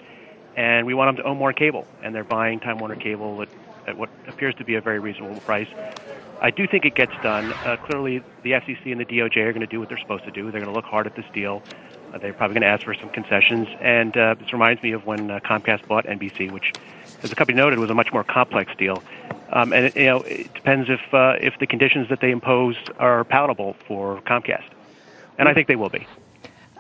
and 0.55 0.85
we 0.85 0.93
want 0.93 1.15
them 1.15 1.23
to 1.23 1.29
own 1.29 1.37
more 1.37 1.53
cable, 1.53 1.87
and 2.03 2.13
they're 2.13 2.23
buying 2.23 2.59
Time 2.59 2.79
Warner 2.79 2.95
Cable 2.95 3.41
at, 3.41 3.49
at 3.87 3.97
what 3.97 4.09
appears 4.27 4.55
to 4.55 4.63
be 4.63 4.75
a 4.75 4.81
very 4.81 4.99
reasonable 4.99 5.39
price. 5.41 5.67
I 6.41 6.51
do 6.51 6.67
think 6.67 6.85
it 6.85 6.95
gets 6.95 7.13
done. 7.23 7.51
Uh, 7.65 7.77
clearly, 7.77 8.23
the 8.43 8.51
FCC 8.51 8.91
and 8.91 8.99
the 8.99 9.05
DOJ 9.05 9.37
are 9.37 9.53
going 9.53 9.61
to 9.61 9.67
do 9.67 9.79
what 9.79 9.89
they're 9.89 9.97
supposed 9.97 10.23
to 10.25 10.31
do. 10.31 10.51
They're 10.51 10.61
going 10.61 10.71
to 10.71 10.75
look 10.75 10.85
hard 10.85 11.07
at 11.07 11.15
this 11.15 11.25
deal. 11.33 11.63
Uh, 12.13 12.19
they're 12.19 12.33
probably 12.33 12.53
going 12.53 12.61
to 12.61 12.67
ask 12.67 12.83
for 12.83 12.93
some 12.93 13.09
concessions. 13.09 13.67
And 13.81 14.15
uh, 14.15 14.35
this 14.35 14.53
reminds 14.53 14.81
me 14.83 14.91
of 14.91 15.05
when 15.05 15.31
uh, 15.31 15.39
Comcast 15.39 15.87
bought 15.87 16.05
NBC, 16.05 16.51
which, 16.51 16.73
as 17.23 17.29
the 17.29 17.35
company 17.35 17.57
noted, 17.57 17.79
was 17.79 17.89
a 17.89 17.95
much 17.95 18.13
more 18.13 18.23
complex 18.23 18.71
deal. 18.77 19.01
Um, 19.51 19.73
and 19.73 19.85
it, 19.85 19.95
you 19.95 20.05
know, 20.05 20.21
it 20.21 20.53
depends 20.53 20.89
if 20.89 21.01
uh, 21.13 21.37
if 21.39 21.57
the 21.59 21.67
conditions 21.67 22.09
that 22.09 22.19
they 22.21 22.31
impose 22.31 22.75
are 22.99 23.23
palatable 23.23 23.75
for 23.87 24.21
Comcast, 24.21 24.65
and 25.37 25.47
I 25.47 25.53
think 25.53 25.67
they 25.67 25.75
will 25.75 25.89
be. 25.89 26.05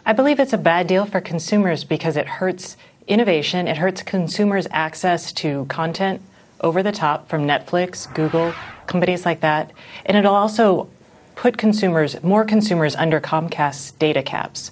I 0.07 0.13
believe 0.13 0.39
it's 0.39 0.53
a 0.53 0.57
bad 0.57 0.87
deal 0.87 1.05
for 1.05 1.19
consumers 1.19 1.83
because 1.83 2.15
it 2.15 2.27
hurts 2.27 2.77
innovation. 3.09 3.67
It 3.67 3.75
hurts 3.75 4.03
consumers' 4.03 4.65
access 4.71 5.33
to 5.33 5.65
content 5.65 6.21
over 6.61 6.81
the 6.81 6.93
top 6.93 7.27
from 7.27 7.45
Netflix, 7.45 8.11
Google, 8.13 8.53
companies 8.85 9.25
like 9.25 9.41
that, 9.41 9.73
and 10.05 10.15
it'll 10.15 10.33
also 10.33 10.87
put 11.35 11.57
consumers, 11.57 12.23
more 12.23 12.45
consumers, 12.45 12.95
under 12.95 13.19
Comcast's 13.19 13.91
data 13.91 14.23
caps. 14.23 14.71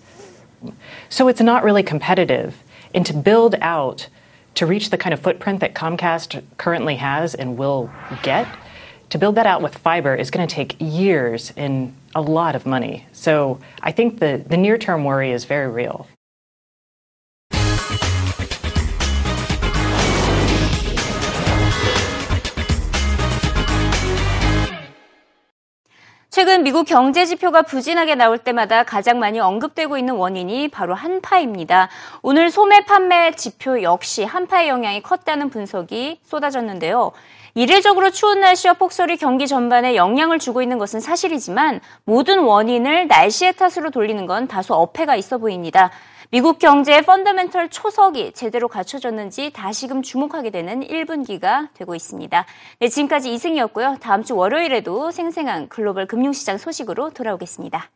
So 1.10 1.28
it's 1.28 1.42
not 1.42 1.66
really 1.66 1.84
competitive. 1.84 2.64
And 2.94 3.06
to 3.06 3.14
build 3.14 3.56
out 3.60 4.08
to 4.54 4.66
reach 4.66 4.90
the 4.90 4.98
kind 4.98 5.14
of 5.14 5.20
footprint 5.20 5.60
that 5.60 5.76
Comcast 5.76 6.42
currently 6.56 6.96
has 6.96 7.36
and 7.36 7.58
will 7.58 7.92
get, 8.24 8.48
to 9.10 9.18
build 9.18 9.36
that 9.36 9.46
out 9.46 9.62
with 9.62 9.78
fiber 9.78 10.16
is 10.16 10.32
going 10.32 10.48
to 10.48 10.56
take 10.56 10.78
years 10.80 11.52
and 11.58 11.94
a 12.16 12.22
lot 12.22 12.56
of 12.56 12.66
money. 12.66 13.06
So 13.12 13.60
I 13.84 13.92
think 13.92 14.20
the, 14.20 14.42
the 14.48 14.58
near 14.58 14.78
term 14.78 15.04
worry 15.04 15.32
is 15.32 15.46
very 15.46 15.68
real. 15.68 16.08
최근 26.36 26.64
미국 26.64 26.86
경제 26.86 27.26
지표가 27.26 27.62
부진하게 27.62 28.16
나올 28.16 28.38
때마다 28.38 28.84
가장 28.84 29.20
많이 29.20 29.40
언급되고 29.40 29.98
있는 29.98 30.16
원인이 30.16 30.68
바로 30.68 30.94
한파입니다. 30.94 31.88
오늘 32.24 32.52
소매 32.52 32.84
판매 32.84 33.32
지표 33.32 33.82
역시 33.82 34.26
한파의 34.26 34.68
영향이 34.68 35.02
컸다는 35.02 35.50
분석이 35.50 36.20
쏟아졌는데요. 36.26 37.14
이례적으로 37.58 38.12
추운 38.12 38.42
날씨와 38.42 38.74
폭설이 38.74 39.16
경기 39.16 39.48
전반에 39.48 39.96
영향을 39.96 40.40
주고 40.40 40.62
있는 40.62 40.78
것은 40.78 41.00
사실이지만 41.00 41.80
모든 42.04 42.40
원인을 42.40 43.08
날씨의 43.08 43.54
탓으로 43.54 43.92
돌리는 43.92 44.26
건 44.26 44.50
다소 44.50 44.74
어폐가 44.74 45.16
있어 45.16 45.38
보입니다. 45.38 45.90
미국 46.32 46.60
경제의 46.60 47.04
펀더멘털 47.04 47.70
초석이 47.70 48.34
제대로 48.34 48.68
갖춰졌는지 48.68 49.54
다시금 49.54 50.02
주목하게 50.02 50.50
되는 50.50 50.82
1분기가 50.82 51.70
되고 51.76 51.96
있습니다. 51.96 52.46
네, 52.80 52.88
지금까지 52.90 53.34
이승이었고요. 53.34 54.00
다음 54.02 54.24
주 54.24 54.36
월요일에도 54.36 55.12
생생한 55.12 55.70
글로벌 55.70 56.08
금융시장 56.08 56.58
소식으로 56.58 57.12
돌아오겠습니다. 57.12 57.90